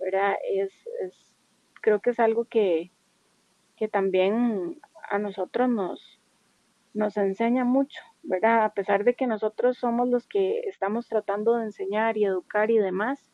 ¿verdad? 0.00 0.34
Es, 0.50 0.72
es 1.02 1.36
creo 1.82 2.00
que 2.00 2.10
es 2.10 2.18
algo 2.18 2.46
que, 2.46 2.90
que 3.76 3.88
también 3.88 4.80
a 5.10 5.18
nosotros 5.18 5.68
nos, 5.68 6.18
nos 6.94 7.18
enseña 7.18 7.66
mucho, 7.66 8.00
¿verdad? 8.22 8.64
A 8.64 8.72
pesar 8.72 9.04
de 9.04 9.14
que 9.14 9.26
nosotros 9.26 9.76
somos 9.76 10.08
los 10.08 10.26
que 10.26 10.60
estamos 10.60 11.08
tratando 11.08 11.56
de 11.56 11.64
enseñar 11.64 12.16
y 12.16 12.24
educar 12.24 12.70
y 12.70 12.78
demás, 12.78 13.30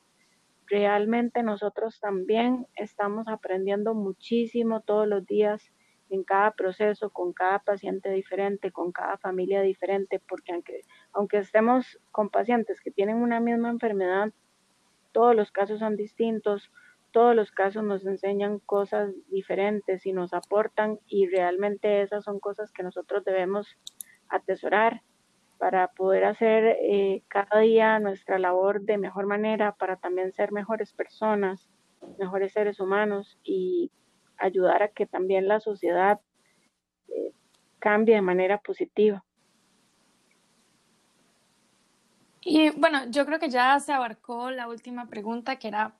realmente 0.67 1.45
nosotros 1.45 2.01
también 2.01 2.67
estamos 2.75 3.29
aprendiendo 3.29 3.95
muchísimo 3.95 4.81
todos 4.81 5.07
los 5.07 5.25
días 5.25 5.73
en 6.11 6.25
cada 6.25 6.53
proceso, 6.53 7.11
con 7.11 7.33
cada 7.33 7.59
paciente 7.61 8.11
diferente, 8.11 8.73
con 8.73 8.93
cada 8.93 9.19
familia 9.19 9.63
diferente, 9.63 10.21
porque 10.29 10.53
aunque, 10.53 10.81
aunque 11.13 11.39
estemos 11.39 11.99
con 12.13 12.31
pacientes 12.31 12.81
que 12.81 12.91
tienen 12.91 13.17
una 13.17 13.41
misma 13.41 13.71
enfermedad, 13.71 14.33
todos 15.13 15.35
los 15.35 15.51
casos 15.51 15.81
son 15.81 15.97
distintos, 15.97 16.71
todos 17.11 17.35
los 17.35 17.51
casos 17.51 17.83
nos 17.83 18.05
enseñan 18.07 18.59
cosas 18.61 19.13
diferentes 19.29 20.05
y 20.07 20.13
nos 20.13 20.35
aportan 20.35 20.99
y 21.07 21.27
realmente 21.27 22.03
esas 22.03 22.25
son 22.25 22.39
cosas 22.39 22.73
que 22.73 22.83
nosotros 22.83 23.25
debemos 23.25 23.77
atesorar 24.29 25.03
para 25.59 25.89
poder 25.89 26.25
hacer 26.25 26.77
eh, 26.81 27.23
cada 27.29 27.61
día 27.61 27.99
nuestra 27.99 28.39
labor 28.39 28.83
de 28.83 28.99
mejor 28.99 29.27
manera, 29.27 29.73
para 29.73 29.97
también 29.97 30.33
ser 30.33 30.53
mejores 30.53 30.93
personas, 30.93 31.69
mejores 32.19 32.53
seres 32.53 32.79
humanos 32.79 33.39
y 33.43 33.91
ayudar 34.39 34.83
a 34.83 34.89
que 34.89 35.07
también 35.07 35.49
la 35.49 35.61
sociedad 35.61 36.21
eh, 37.09 37.33
cambie 37.79 38.15
de 38.15 38.23
manera 38.23 38.59
positiva. 38.59 39.25
Y 42.41 42.71
bueno, 42.71 43.01
yo 43.11 43.27
creo 43.27 43.39
que 43.39 43.51
ya 43.51 43.79
se 43.81 43.93
abarcó 43.93 44.51
la 44.51 44.69
última 44.69 45.07
pregunta, 45.07 45.57
que 45.57 45.69
era, 45.69 45.95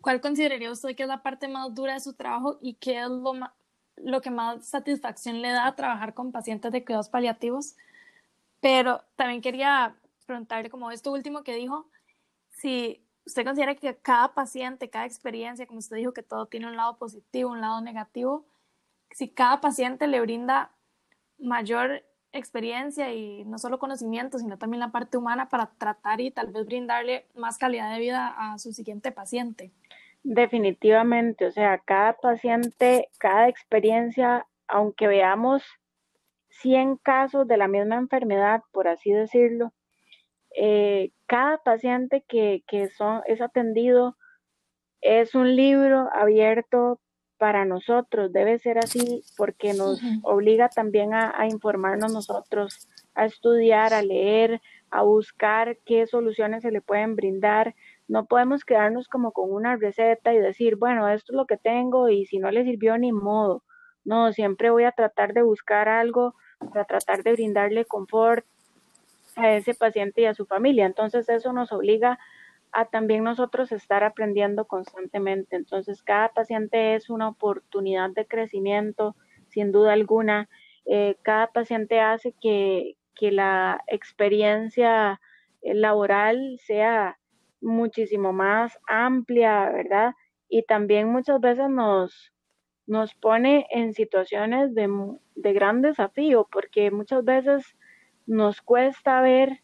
¿cuál 0.00 0.20
consideraría 0.20 0.70
usted 0.70 0.94
que 0.94 1.04
es 1.04 1.08
la 1.08 1.22
parte 1.22 1.48
más 1.48 1.74
dura 1.74 1.94
de 1.94 2.00
su 2.00 2.14
trabajo 2.14 2.58
y 2.60 2.74
qué 2.74 3.00
es 3.00 3.08
lo, 3.08 3.32
lo 3.96 4.20
que 4.20 4.30
más 4.30 4.66
satisfacción 4.68 5.40
le 5.40 5.50
da 5.50 5.74
trabajar 5.74 6.12
con 6.12 6.32
pacientes 6.32 6.72
de 6.72 6.84
cuidados 6.84 7.08
paliativos? 7.08 7.76
Pero 8.60 9.02
también 9.16 9.40
quería 9.40 9.96
preguntarle 10.26 10.70
como 10.70 10.90
esto 10.90 11.12
último 11.12 11.42
que 11.42 11.54
dijo, 11.54 11.88
si 12.50 13.03
¿Usted 13.26 13.44
considera 13.44 13.74
que 13.74 13.96
cada 13.96 14.34
paciente, 14.34 14.90
cada 14.90 15.06
experiencia, 15.06 15.66
como 15.66 15.78
usted 15.78 15.96
dijo, 15.96 16.12
que 16.12 16.22
todo 16.22 16.46
tiene 16.46 16.66
un 16.66 16.76
lado 16.76 16.98
positivo, 16.98 17.50
un 17.50 17.60
lado 17.60 17.80
negativo, 17.80 18.46
si 19.10 19.28
cada 19.28 19.60
paciente 19.60 20.06
le 20.06 20.20
brinda 20.20 20.72
mayor 21.38 22.02
experiencia 22.32 23.12
y 23.12 23.44
no 23.44 23.58
solo 23.58 23.78
conocimiento, 23.78 24.38
sino 24.38 24.58
también 24.58 24.80
la 24.80 24.90
parte 24.90 25.16
humana 25.16 25.48
para 25.48 25.70
tratar 25.78 26.20
y 26.20 26.30
tal 26.30 26.48
vez 26.48 26.66
brindarle 26.66 27.26
más 27.34 27.58
calidad 27.58 27.92
de 27.92 28.00
vida 28.00 28.34
a 28.36 28.58
su 28.58 28.72
siguiente 28.72 29.12
paciente? 29.12 29.70
Definitivamente, 30.22 31.46
o 31.46 31.52
sea, 31.52 31.78
cada 31.78 32.14
paciente, 32.14 33.08
cada 33.18 33.48
experiencia, 33.48 34.46
aunque 34.66 35.06
veamos 35.06 35.62
100 36.48 36.96
casos 36.96 37.46
de 37.46 37.56
la 37.56 37.68
misma 37.68 37.96
enfermedad, 37.96 38.62
por 38.72 38.88
así 38.88 39.12
decirlo, 39.12 39.72
eh, 40.56 41.10
cada 41.26 41.58
paciente 41.58 42.24
que, 42.28 42.62
son, 42.96 43.22
es 43.26 43.40
atendido 43.40 44.16
es 45.00 45.34
un 45.34 45.54
libro 45.54 46.08
abierto 46.14 47.00
para 47.36 47.64
nosotros, 47.64 48.32
debe 48.32 48.58
ser 48.58 48.78
así 48.78 49.22
porque 49.36 49.74
nos 49.74 50.00
obliga 50.22 50.68
también 50.68 51.12
a, 51.12 51.34
a, 51.36 51.46
informarnos 51.46 52.12
nosotros, 52.12 52.88
a 53.14 53.26
estudiar, 53.26 53.92
a 53.92 54.02
leer, 54.02 54.62
a 54.90 55.02
buscar 55.02 55.76
qué 55.84 56.06
soluciones 56.06 56.62
se 56.62 56.70
le 56.70 56.80
pueden 56.80 57.16
brindar. 57.16 57.74
No 58.06 58.26
podemos 58.26 58.64
quedarnos 58.64 59.08
como 59.08 59.32
con 59.32 59.52
una 59.52 59.76
receta 59.76 60.32
y 60.32 60.38
decir, 60.38 60.76
bueno, 60.76 61.08
esto 61.08 61.32
es 61.32 61.36
lo 61.36 61.46
que 61.46 61.56
tengo 61.56 62.08
y 62.08 62.26
si 62.26 62.38
no 62.38 62.50
le 62.50 62.64
sirvió 62.64 62.96
ni 62.96 63.12
modo. 63.12 63.64
No, 64.04 64.32
siempre 64.32 64.70
voy 64.70 64.84
a 64.84 64.92
tratar 64.92 65.32
de 65.34 65.42
buscar 65.42 65.88
algo 65.88 66.34
para 66.72 66.84
tratar 66.84 67.24
de 67.24 67.32
brindarle 67.32 67.84
confort, 67.84 68.46
a 69.36 69.54
ese 69.56 69.74
paciente 69.74 70.22
y 70.22 70.24
a 70.26 70.34
su 70.34 70.46
familia. 70.46 70.86
Entonces 70.86 71.28
eso 71.28 71.52
nos 71.52 71.72
obliga 71.72 72.18
a 72.72 72.86
también 72.86 73.22
nosotros 73.24 73.70
estar 73.72 74.02
aprendiendo 74.02 74.66
constantemente. 74.66 75.56
Entonces 75.56 76.02
cada 76.02 76.30
paciente 76.30 76.94
es 76.94 77.08
una 77.08 77.28
oportunidad 77.28 78.10
de 78.10 78.26
crecimiento, 78.26 79.16
sin 79.48 79.70
duda 79.72 79.92
alguna. 79.92 80.48
Eh, 80.86 81.16
cada 81.22 81.46
paciente 81.48 82.00
hace 82.00 82.34
que, 82.40 82.96
que 83.14 83.30
la 83.30 83.80
experiencia 83.86 85.20
eh, 85.62 85.74
laboral 85.74 86.58
sea 86.60 87.18
muchísimo 87.60 88.32
más 88.32 88.78
amplia, 88.88 89.70
¿verdad? 89.70 90.14
Y 90.48 90.64
también 90.64 91.08
muchas 91.08 91.40
veces 91.40 91.70
nos, 91.70 92.32
nos 92.86 93.14
pone 93.14 93.66
en 93.70 93.94
situaciones 93.94 94.74
de, 94.74 94.88
de 95.36 95.52
gran 95.52 95.80
desafío, 95.80 96.48
porque 96.50 96.90
muchas 96.90 97.24
veces 97.24 97.76
nos 98.26 98.62
cuesta 98.62 99.20
ver 99.20 99.60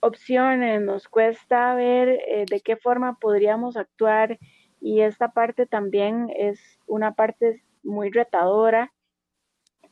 opciones, 0.00 0.80
nos 0.80 1.08
cuesta 1.08 1.74
ver 1.74 2.08
eh, 2.08 2.44
de 2.48 2.60
qué 2.60 2.76
forma 2.76 3.18
podríamos 3.20 3.76
actuar 3.76 4.38
y 4.80 5.00
esta 5.00 5.32
parte 5.32 5.66
también 5.66 6.30
es 6.36 6.60
una 6.86 7.14
parte 7.14 7.62
muy 7.82 8.10
retadora, 8.10 8.92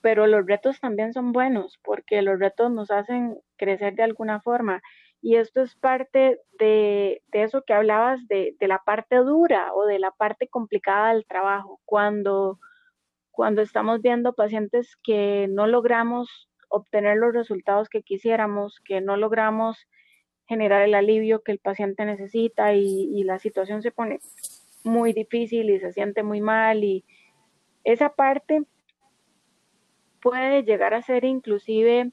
pero 0.01 0.27
los 0.27 0.47
retos 0.47 0.81
también 0.81 1.13
son 1.13 1.33
buenos 1.33 1.79
porque 1.83 2.23
los 2.23 2.39
retos 2.39 2.71
nos 2.71 2.91
hacen 2.91 3.39
crecer 3.57 3.95
de 3.95 4.05
alguna 4.05 4.41
forma 4.41 4.81
Y 5.23 5.37
esto 5.37 5.63
es 5.63 5.75
parte 5.75 6.41
de, 6.59 7.23
eso 7.33 7.63
que 7.67 7.73
hablabas 7.73 8.21
de, 8.29 8.55
la 8.61 8.79
parte 8.85 9.17
dura 9.17 9.73
o 9.75 9.85
de 9.87 9.99
la 9.99 10.13
parte 10.13 10.47
complicada 10.49 11.13
del 11.13 11.27
trabajo. 11.27 11.81
Cuando, 11.85 12.61
cuando 13.33 13.63
estamos 13.63 14.03
viendo 14.03 14.35
pacientes 14.35 14.97
que 15.03 15.49
no 15.51 15.67
logramos 15.67 16.49
obtener 16.77 17.17
los 17.17 17.33
resultados 17.33 17.89
que 17.89 18.03
quisiéramos, 18.03 18.81
que 18.85 19.01
no 19.01 19.17
logramos 19.17 19.89
generar 20.47 20.83
el 20.83 20.95
alivio 20.95 21.43
que 21.43 21.53
el 21.53 21.59
paciente 21.59 22.05
necesita 22.05 22.75
y, 22.75 23.25
la 23.25 23.39
situación 23.39 23.83
se 23.83 23.91
pone 23.91 24.21
muy 24.85 25.13
difícil 25.13 25.71
y 25.71 25.81
se 25.81 25.93
siente 25.93 26.23
muy 26.23 26.41
mal 26.41 26.85
y 26.85 27.05
esa 27.83 28.11
parte 28.11 28.63
puede 30.21 30.63
llegar 30.63 30.95
a 30.95 31.03
ser 31.03 31.25
inclusive 31.25 32.13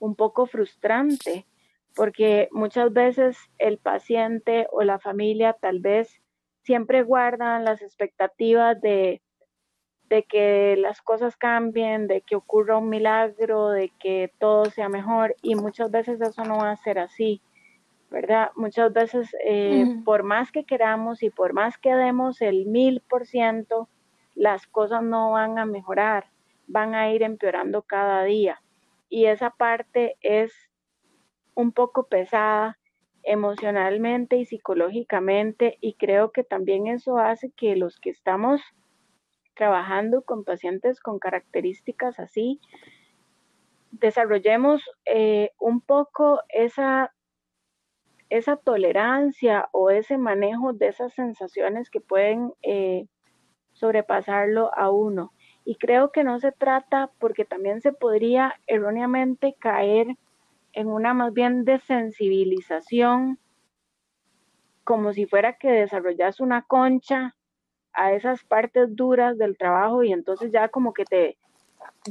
un 0.00 0.16
poco 0.16 0.46
frustrante 0.46 1.46
porque 1.94 2.48
muchas 2.50 2.92
veces 2.92 3.38
el 3.58 3.78
paciente 3.78 4.66
o 4.72 4.82
la 4.82 4.98
familia 4.98 5.52
tal 5.52 5.80
vez 5.80 6.20
siempre 6.62 7.02
guardan 7.02 7.64
las 7.64 7.82
expectativas 7.82 8.80
de, 8.80 9.22
de 10.08 10.22
que 10.24 10.76
las 10.78 11.02
cosas 11.02 11.36
cambien, 11.36 12.06
de 12.06 12.22
que 12.22 12.36
ocurra 12.36 12.78
un 12.78 12.88
milagro, 12.88 13.68
de 13.68 13.90
que 14.00 14.32
todo 14.38 14.66
sea 14.66 14.88
mejor 14.88 15.36
y 15.42 15.54
muchas 15.54 15.90
veces 15.90 16.20
eso 16.20 16.44
no 16.44 16.58
va 16.58 16.70
a 16.70 16.76
ser 16.76 16.98
así. 16.98 17.40
¿verdad? 18.10 18.50
Muchas 18.56 18.92
veces, 18.92 19.36
eh, 19.44 19.84
por 20.04 20.22
más 20.22 20.50
que 20.50 20.64
queramos 20.64 21.22
y 21.22 21.30
por 21.30 21.52
más 21.52 21.76
que 21.76 21.94
demos 21.94 22.40
el 22.40 22.66
mil 22.66 23.02
por 23.02 23.26
ciento, 23.26 23.88
las 24.34 24.66
cosas 24.66 25.02
no 25.02 25.32
van 25.32 25.58
a 25.58 25.66
mejorar, 25.66 26.30
van 26.66 26.94
a 26.94 27.10
ir 27.12 27.22
empeorando 27.22 27.82
cada 27.82 28.24
día. 28.24 28.62
Y 29.10 29.26
esa 29.26 29.50
parte 29.50 30.16
es 30.22 30.52
un 31.54 31.72
poco 31.72 32.04
pesada 32.04 32.78
emocionalmente 33.24 34.36
y 34.36 34.46
psicológicamente 34.46 35.76
y 35.80 35.94
creo 35.94 36.30
que 36.30 36.44
también 36.44 36.86
eso 36.86 37.18
hace 37.18 37.50
que 37.50 37.76
los 37.76 37.98
que 37.98 38.10
estamos 38.10 38.62
trabajando 39.58 40.22
con 40.22 40.44
pacientes 40.44 41.00
con 41.00 41.18
características 41.18 42.20
así, 42.20 42.60
desarrollemos 43.90 44.82
eh, 45.04 45.50
un 45.58 45.80
poco 45.80 46.40
esa 46.48 47.12
esa 48.30 48.56
tolerancia 48.56 49.68
o 49.72 49.90
ese 49.90 50.18
manejo 50.18 50.74
de 50.74 50.88
esas 50.88 51.14
sensaciones 51.14 51.90
que 51.90 52.00
pueden 52.00 52.52
eh, 52.62 53.06
sobrepasarlo 53.72 54.70
a 54.76 54.90
uno. 54.90 55.32
Y 55.64 55.76
creo 55.76 56.12
que 56.12 56.24
no 56.24 56.38
se 56.38 56.52
trata 56.52 57.10
porque 57.18 57.46
también 57.46 57.80
se 57.80 57.92
podría 57.92 58.54
erróneamente 58.66 59.56
caer 59.58 60.16
en 60.74 60.88
una 60.88 61.14
más 61.14 61.32
bien 61.32 61.64
desensibilización, 61.64 63.38
como 64.84 65.14
si 65.14 65.24
fuera 65.24 65.56
que 65.56 65.70
desarrollas 65.70 66.38
una 66.40 66.62
concha 66.62 67.34
a 67.98 68.12
esas 68.12 68.44
partes 68.44 68.94
duras 68.94 69.36
del 69.38 69.58
trabajo 69.58 70.04
y 70.04 70.12
entonces 70.12 70.52
ya 70.52 70.68
como 70.68 70.92
que 70.92 71.04
te, 71.04 71.36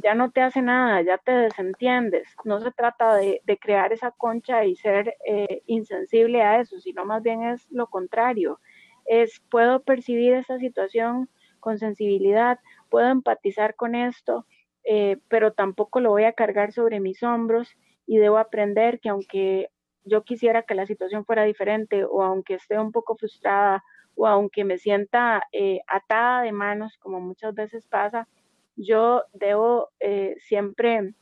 ya 0.03 0.15
no 0.15 0.31
te 0.31 0.41
hace 0.41 0.61
nada, 0.61 1.01
ya 1.01 1.17
te 1.17 1.31
desentiendes. 1.31 2.27
No 2.43 2.59
se 2.59 2.71
trata 2.71 3.15
de, 3.15 3.41
crear 3.59 3.93
esa 3.93 4.11
concha 4.11 4.65
y 4.65 4.75
ser 4.75 5.15
eh, 5.25 5.63
insensible 5.65 6.41
a 6.41 6.59
eso, 6.59 6.79
sino 6.79 7.05
más 7.05 7.23
bien 7.23 7.43
es 7.43 7.65
lo 7.71 7.88
contrario. 7.88 8.59
Es, 9.05 9.41
puedo 9.49 9.81
percibir 9.81 10.33
esa 10.33 10.59
situación 10.59 11.29
con 11.61 11.79
sensibilidad, 11.79 12.59
puedo 12.89 13.07
empatizar 13.07 13.75
con 13.75 13.95
esto, 13.95 14.45
eh, 14.83 15.17
pero 15.29 15.53
tampoco 15.53 16.01
lo 16.01 16.09
voy 16.11 16.25
a 16.25 16.33
cargar 16.33 16.73
sobre 16.73 16.99
mis 16.99 17.23
hombros 17.23 17.77
y 18.05 18.17
debo 18.17 18.38
aprender 18.38 18.99
que 18.99 19.09
aunque 19.09 19.69
yo 20.03 20.23
quisiera 20.23 20.63
que 20.63 20.75
la 20.75 20.85
situación 20.85 21.25
fuera 21.25 21.43
diferente 21.43 22.03
o 22.03 22.23
aunque 22.23 22.55
esté 22.55 22.77
un 22.77 22.91
poco 22.91 23.15
frustrada 23.15 23.83
o 24.18 24.26
aunque 24.28 24.65
me 24.65 24.80
sienta 24.80 25.43
eh, 25.51 25.82
atada 25.88 26.41
de 26.41 26.51
manos, 26.51 26.97
como 26.97 27.22
muchas 27.22 27.53
veces 27.53 27.86
pasa, 27.86 28.28
yo 28.76 29.24
debo 29.32 29.89
eh, 29.99 30.36
siempre 30.39 31.13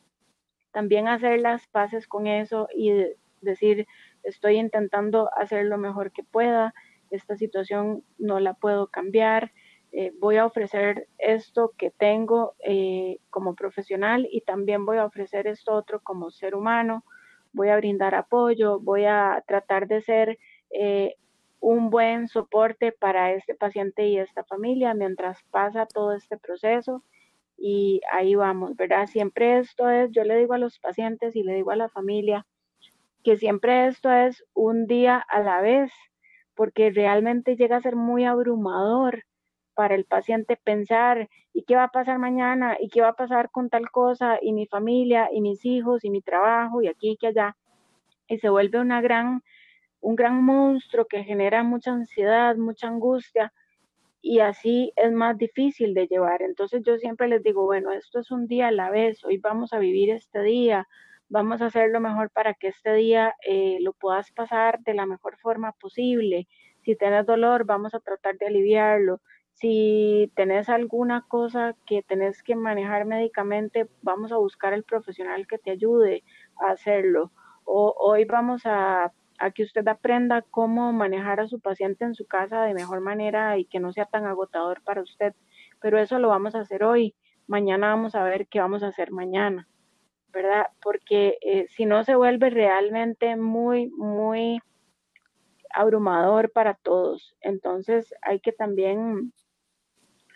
también 0.72 1.08
hacer 1.08 1.41
las 1.41 1.68
paces 1.68 2.08
con 2.08 2.26
eso 2.26 2.68
y 2.74 2.93
decir, 3.41 3.86
estoy 4.24 4.58
intentando 4.58 5.30
hacer 5.38 5.66
lo 5.66 5.78
mejor 5.78 6.12
que 6.12 6.24
pueda, 6.24 6.74
esta 7.12 7.36
situación 7.36 8.04
no 8.18 8.39
la 8.39 8.54
puedo 8.54 8.88
cambiar, 8.88 9.52
eh, 9.91 10.12
voy 10.20 10.38
a 10.38 10.46
ofrecer 10.46 11.08
esto 11.18 11.74
que 11.78 11.91
tengo 11.91 12.56
como 13.30 13.56
profesional 13.56 14.28
y 14.30 14.41
también 14.41 14.86
voy 14.86 14.98
a 14.98 15.06
ofrecer 15.06 15.48
esto 15.48 15.74
otro 15.74 16.02
como 16.02 16.32
ser 16.32 16.56
humano, 16.56 17.06
voy 17.54 17.70
a 17.70 17.78
brindar 17.78 18.16
apoyo, 18.16 18.80
voy 18.80 19.06
a 19.06 19.43
tratar 19.48 19.88
de 19.88 20.02
ser 20.02 20.38
un 21.66 21.89
buen 21.89 22.28
soporte 22.28 22.91
para 22.91 23.32
este 23.32 23.55
paciente 23.55 24.05
y 24.07 24.20
esta 24.20 24.43
familia 24.43 24.93
mientras 24.93 25.41
pasa 25.49 25.88
todo 25.88 26.13
este 26.13 26.38
proceso 26.38 27.03
y 27.57 28.01
ahí 28.11 28.36
vamos, 28.36 28.76
¿verdad? 28.76 29.07
Siempre 29.07 29.57
esto 29.57 29.89
es, 29.89 30.11
yo 30.11 30.24
le 30.26 30.38
digo 30.38 30.53
a 30.53 30.59
los 30.59 30.78
pacientes 30.78 31.36
y 31.36 31.41
le 31.41 31.55
digo 31.55 31.72
a 31.72 31.76
la 31.76 31.89
familia, 31.89 32.45
que 33.24 33.38
siempre 33.38 33.88
esto 33.88 34.11
es 34.11 34.45
un 34.53 34.86
día 34.86 35.18
a 35.18 35.39
la 35.39 35.59
vez, 35.61 35.91
porque 36.53 36.91
realmente 36.91 37.55
llega 37.55 37.78
a 37.78 37.82
ser 37.82 37.95
muy 37.95 38.26
abrumador 38.26 39.24
para 39.74 39.95
el 39.95 40.05
paciente 40.05 40.57
pensar, 40.57 41.30
¿y 41.51 41.63
qué 41.63 41.76
va 41.76 41.86
a 41.86 41.91
pasar 41.91 42.20
mañana? 42.20 42.78
¿Y 42.80 42.89
qué 42.89 43.01
va 43.01 43.09
a 43.09 43.13
pasar 43.13 43.49
con 43.49 43.72
tal 43.72 43.89
cosa? 43.89 44.38
¿Y 44.39 44.53
mi 44.53 44.68
familia? 44.68 45.30
¿Y 45.32 45.41
mis 45.41 45.66
hijos? 45.66 46.05
¿Y 46.05 46.11
mi 46.11 46.22
trabajo? 46.22 46.84
¿Y 46.84 46.88
aquí? 46.89 47.18
¿Y 47.20 47.26
allá? 47.26 47.57
Y 48.28 48.38
se 48.38 48.49
vuelve 48.49 48.80
una 48.80 49.01
gran, 49.01 49.41
un 50.06 50.16
gran 50.16 50.43
monstruo 50.43 51.06
que 51.06 51.24
genera 51.24 51.64
mucha 51.64 51.91
ansiedad, 51.91 52.56
mucha 52.58 52.88
angustia, 52.88 53.51
y 54.22 54.39
así 54.39 54.93
es 54.95 55.12
más 55.12 55.36
difícil 55.36 55.95
de 55.95 56.06
llevar. 56.06 56.43
Entonces 56.43 56.84
yo 56.86 56.99
siempre 56.99 57.28
les 57.28 57.41
digo, 57.41 57.64
bueno, 57.64 57.91
esto 57.91 58.20
es 58.20 58.30
un 58.30 58.45
día 58.45 58.68
a 58.68 58.72
la 58.72 58.91
vez, 58.91 59.26
hoy 59.26 59.39
vamos 59.39 59.74
a 59.74 59.80
vivir 59.80 60.12
este 60.12 60.43
día, 60.43 60.88
vamos 61.28 61.60
a 61.64 61.68
hacer 61.68 61.89
lo 61.89 61.99
mejor 62.01 62.30
para 62.30 62.53
que 62.53 62.68
este 62.68 62.93
día 62.93 63.34
eh, 63.47 63.80
lo 63.82 63.93
puedas 63.93 64.32
pasar 64.32 64.80
de 64.82 64.93
la 64.93 65.08
mejor 65.08 65.38
forma 65.38 65.72
posible. 65.72 66.47
Si 66.84 66.95
tienes 66.95 67.26
dolor, 67.26 67.66
vamos 67.66 67.95
a 67.95 67.99
tratar 67.99 68.38
de 68.38 68.45
aliviarlo. 68.45 69.22
Si 69.53 70.32
tenés 70.36 70.70
alguna 70.70 71.26
cosa 71.28 71.76
que 71.88 72.03
tenés 72.03 72.43
que 72.43 72.56
manejar 72.56 73.06
médicamente, 73.06 73.88
vamos 74.03 74.32
a 74.32 74.38
buscar 74.38 74.74
el 74.74 74.84
profesional 74.84 75.47
que 75.47 75.58
te 75.58 75.72
ayude 75.72 76.24
a 76.62 76.70
hacerlo. 76.70 77.32
O 77.64 77.95
hoy 77.97 78.26
vamos 78.26 78.62
a 78.66 79.12
a 79.40 79.52
que 79.52 79.64
usted 79.64 79.88
aprenda 79.88 80.42
cómo 80.42 80.94
manejar 80.94 81.40
a 81.40 81.48
su 81.48 81.60
paciente 81.60 82.06
en 82.06 82.16
su 82.16 82.26
casa 82.26 82.64
de 82.64 82.74
mejor 82.74 83.02
manera 83.02 83.58
y 83.58 83.66
que 83.66 83.80
no 83.80 83.92
sea 83.92 84.06
tan 84.06 84.26
agotador 84.26 84.82
para 84.82 85.02
usted. 85.02 85.34
Pero 85.82 86.00
eso 86.00 86.20
lo 86.20 86.30
vamos 86.30 86.56
a 86.56 86.62
hacer 86.62 86.84
hoy. 86.84 87.16
Mañana 87.48 87.90
vamos 87.90 88.16
a 88.16 88.24
ver 88.24 88.48
qué 88.48 88.60
vamos 88.60 88.84
a 88.84 88.88
hacer 88.88 89.12
mañana, 89.12 89.68
¿verdad? 90.32 90.68
Porque 90.82 91.38
eh, 91.42 91.68
si 91.70 91.86
no 91.86 92.04
se 92.04 92.16
vuelve 92.16 92.50
realmente 92.50 93.36
muy, 93.36 93.90
muy 93.90 94.60
abrumador 95.76 96.52
para 96.52 96.74
todos. 96.74 97.36
Entonces 97.42 98.14
hay 98.22 98.40
que 98.40 98.52
también 98.52 99.34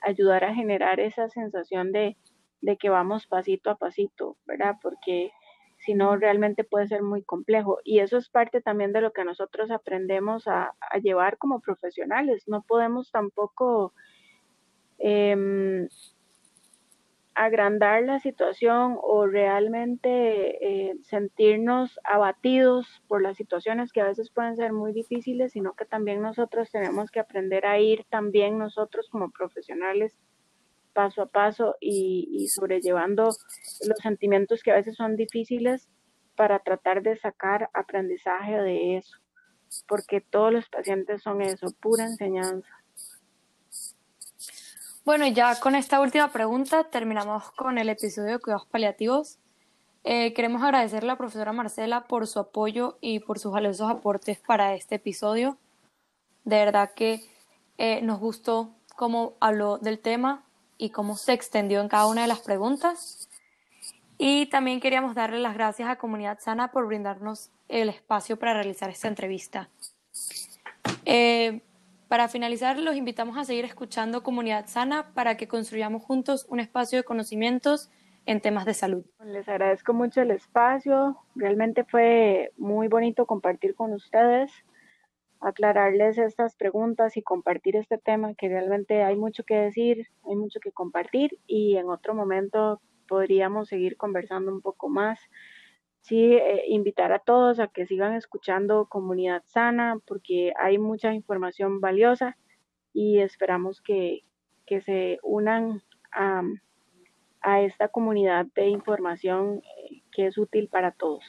ayudar 0.01 0.43
a 0.43 0.53
generar 0.53 0.99
esa 0.99 1.29
sensación 1.29 1.91
de, 1.91 2.17
de 2.61 2.77
que 2.77 2.89
vamos 2.89 3.27
pasito 3.27 3.69
a 3.69 3.77
pasito, 3.77 4.37
¿verdad? 4.45 4.75
Porque 4.81 5.31
si 5.89 5.95
no 5.95 6.15
realmente 6.17 6.63
puede 6.63 6.87
ser 6.87 7.01
muy 7.01 7.23
complejo. 7.23 7.79
Y 7.83 7.97
eso 7.97 8.17
es 8.17 8.29
parte 8.29 8.61
también 8.61 8.93
de 8.93 9.01
lo 9.01 9.11
que 9.11 9.25
nosotros 9.25 9.71
aprendemos 9.71 10.47
a, 10.47 10.75
llevar 11.01 11.39
como 11.39 11.61
profesionales. 11.61 12.47
No 12.47 12.61
podemos 12.61 13.09
tampoco 13.11 13.91
em, 14.99 15.87
agrandar 17.33 18.03
la 18.03 18.19
situación 18.19 18.99
o 19.01 19.25
realmente 19.25 20.89
eh, 20.89 20.95
sentirnos 21.01 21.99
abatidos 22.03 23.01
por 23.07 23.23
las 23.23 23.35
situaciones 23.35 23.91
que 23.91 24.01
a 24.01 24.05
veces 24.05 24.29
pueden 24.29 24.57
ser 24.57 24.73
muy 24.73 24.93
difíciles, 24.93 25.53
sino 25.53 25.73
que 25.73 25.85
también 25.85 26.21
nosotros 26.21 26.69
tenemos 26.69 27.09
que 27.09 27.19
aprender 27.19 27.65
a 27.65 27.79
ir 27.79 28.05
también 28.11 28.59
nosotros 28.59 29.09
como 29.09 29.31
profesionales 29.31 30.15
paso 30.93 31.21
a 31.21 31.25
paso 31.27 31.75
y, 31.79 32.47
sobrellevando 32.49 33.25
los 33.25 33.97
sentimientos 34.01 34.63
que 34.63 34.71
a 34.71 34.75
veces 34.75 34.95
son 34.95 35.15
difíciles 35.15 35.87
para 36.35 36.59
tratar 36.59 37.01
de 37.01 37.17
sacar 37.17 37.69
aprendizaje 37.73 38.57
de 38.57 38.97
eso, 38.97 39.17
porque 39.87 40.21
todos 40.21 40.53
los 40.53 40.69
pacientes 40.69 41.21
son 41.21 41.41
eso, 41.41 41.67
pura 41.79 42.05
enseñanza. 42.05 42.69
Bueno, 45.05 45.27
ya 45.27 45.59
con 45.59 45.75
esta 45.75 46.01
última 46.01 46.31
pregunta 46.31 46.83
terminamos 46.83 47.51
con 47.51 47.77
el 47.77 47.89
episodio 47.89 48.33
de 48.33 48.39
cuidados 48.39 48.67
paliativos. 48.67 49.39
Eh, 50.03 50.33
queremos 50.33 50.61
agradecerle 50.63 51.09
a 51.09 51.13
la 51.13 51.17
profesora 51.17 51.51
Marcela 51.51 52.05
por 52.05 52.27
su 52.27 52.39
apoyo 52.39 52.97
y 53.01 53.19
por 53.19 53.39
sus 53.39 53.51
valiosos 53.51 53.89
aportes 53.89 54.39
para 54.39 54.75
este 54.75 54.95
episodio. 54.95 55.57
De 56.45 56.57
verdad 56.57 56.91
que 56.93 57.21
eh, 57.77 58.01
nos 58.01 58.19
gustó 58.19 58.75
cómo 58.95 59.35
habló 59.39 59.77
del 59.77 59.99
tema, 59.99 60.43
y 60.79 60.89
cómo 60.89 61.15
se 61.17 61.33
extendió 61.33 61.81
en 61.81 61.89
cada 61.89 62.07
una 62.07 62.23
de 62.23 62.27
las 62.27 62.39
preguntas. 62.39 63.29
Y 64.17 64.47
también 64.47 64.79
queríamos 64.79 65.13
darle 65.13 65.39
las 65.39 65.53
gracias 65.53 65.89
a 65.89 65.97
Comunidad 65.97 66.39
Sana 66.39 66.71
por 66.71 66.87
brindarnos 66.87 67.51
el 67.67 67.89
espacio 67.89 68.39
para 68.39 68.53
realizar 68.53 68.89
esta 68.89 69.07
entrevista. 69.07 69.69
Eh, 71.05 71.61
para 72.07 72.27
finalizar, 72.27 72.79
los 72.79 72.95
invitamos 72.95 73.37
a 73.37 73.45
seguir 73.45 73.65
escuchando 73.65 74.23
Comunidad 74.23 74.65
Sana 74.67 75.11
para 75.13 75.37
que 75.37 75.47
construyamos 75.47 76.03
juntos 76.03 76.47
un 76.49 76.59
espacio 76.59 76.97
de 76.97 77.03
conocimientos 77.03 77.91
en 78.25 78.41
temas 78.41 78.65
de 78.65 78.73
salud. 78.73 79.05
Les 79.23 79.47
agradezco 79.47 79.93
mucho 79.93 80.21
el 80.21 80.31
espacio. 80.31 81.17
Realmente 81.35 81.83
fue 81.83 82.51
muy 82.57 82.87
bonito 82.87 83.25
compartir 83.25 83.75
con 83.75 83.93
ustedes, 83.93 84.51
aclararles 85.39 86.17
estas 86.17 86.55
preguntas 86.55 87.17
y 87.17 87.21
compartir 87.21 87.75
este 87.75 87.97
tema 87.97 88.33
que 88.35 88.49
realmente 88.49 89.03
hay 89.03 89.15
mucho 89.15 89.43
que 89.43 89.55
decir, 89.55 90.07
hay 90.27 90.35
mucho 90.35 90.59
que 90.59 90.71
compartir 90.71 91.39
y 91.47 91.77
en 91.77 91.89
otro 91.89 92.13
momento 92.13 92.81
podríamos 93.07 93.69
seguir 93.69 93.97
conversando 93.97 94.51
un 94.51 94.61
poco 94.61 94.89
más. 94.89 95.19
Sí, 96.01 96.33
eh, 96.33 96.63
invitar 96.67 97.11
a 97.11 97.19
todos 97.19 97.59
a 97.59 97.67
que 97.67 97.85
sigan 97.85 98.13
escuchando 98.13 98.87
Comunidad 98.87 99.43
Sana 99.45 99.99
porque 100.05 100.53
hay 100.57 100.77
mucha 100.77 101.13
información 101.13 101.81
valiosa 101.81 102.37
y 102.93 103.19
esperamos 103.19 103.81
que, 103.81 104.23
que 104.65 104.81
se 104.81 105.19
unan 105.23 105.81
a 106.11 106.43
a 107.41 107.61
esta 107.61 107.87
comunidad 107.87 108.45
de 108.55 108.67
información 108.67 109.61
eh, 109.63 110.01
que 110.11 110.27
es 110.27 110.37
útil 110.37 110.67
para 110.67 110.91
todos. 110.91 111.23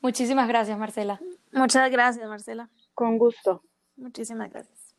Muchísimas 0.00 0.48
gracias, 0.48 0.78
Marcela. 0.78 1.20
Muchas 1.52 1.90
gracias, 1.90 2.28
Marcela. 2.28 2.70
Con 2.94 3.18
gusto. 3.18 3.62
Muchísimas 3.96 4.50
gracias. 4.50 4.96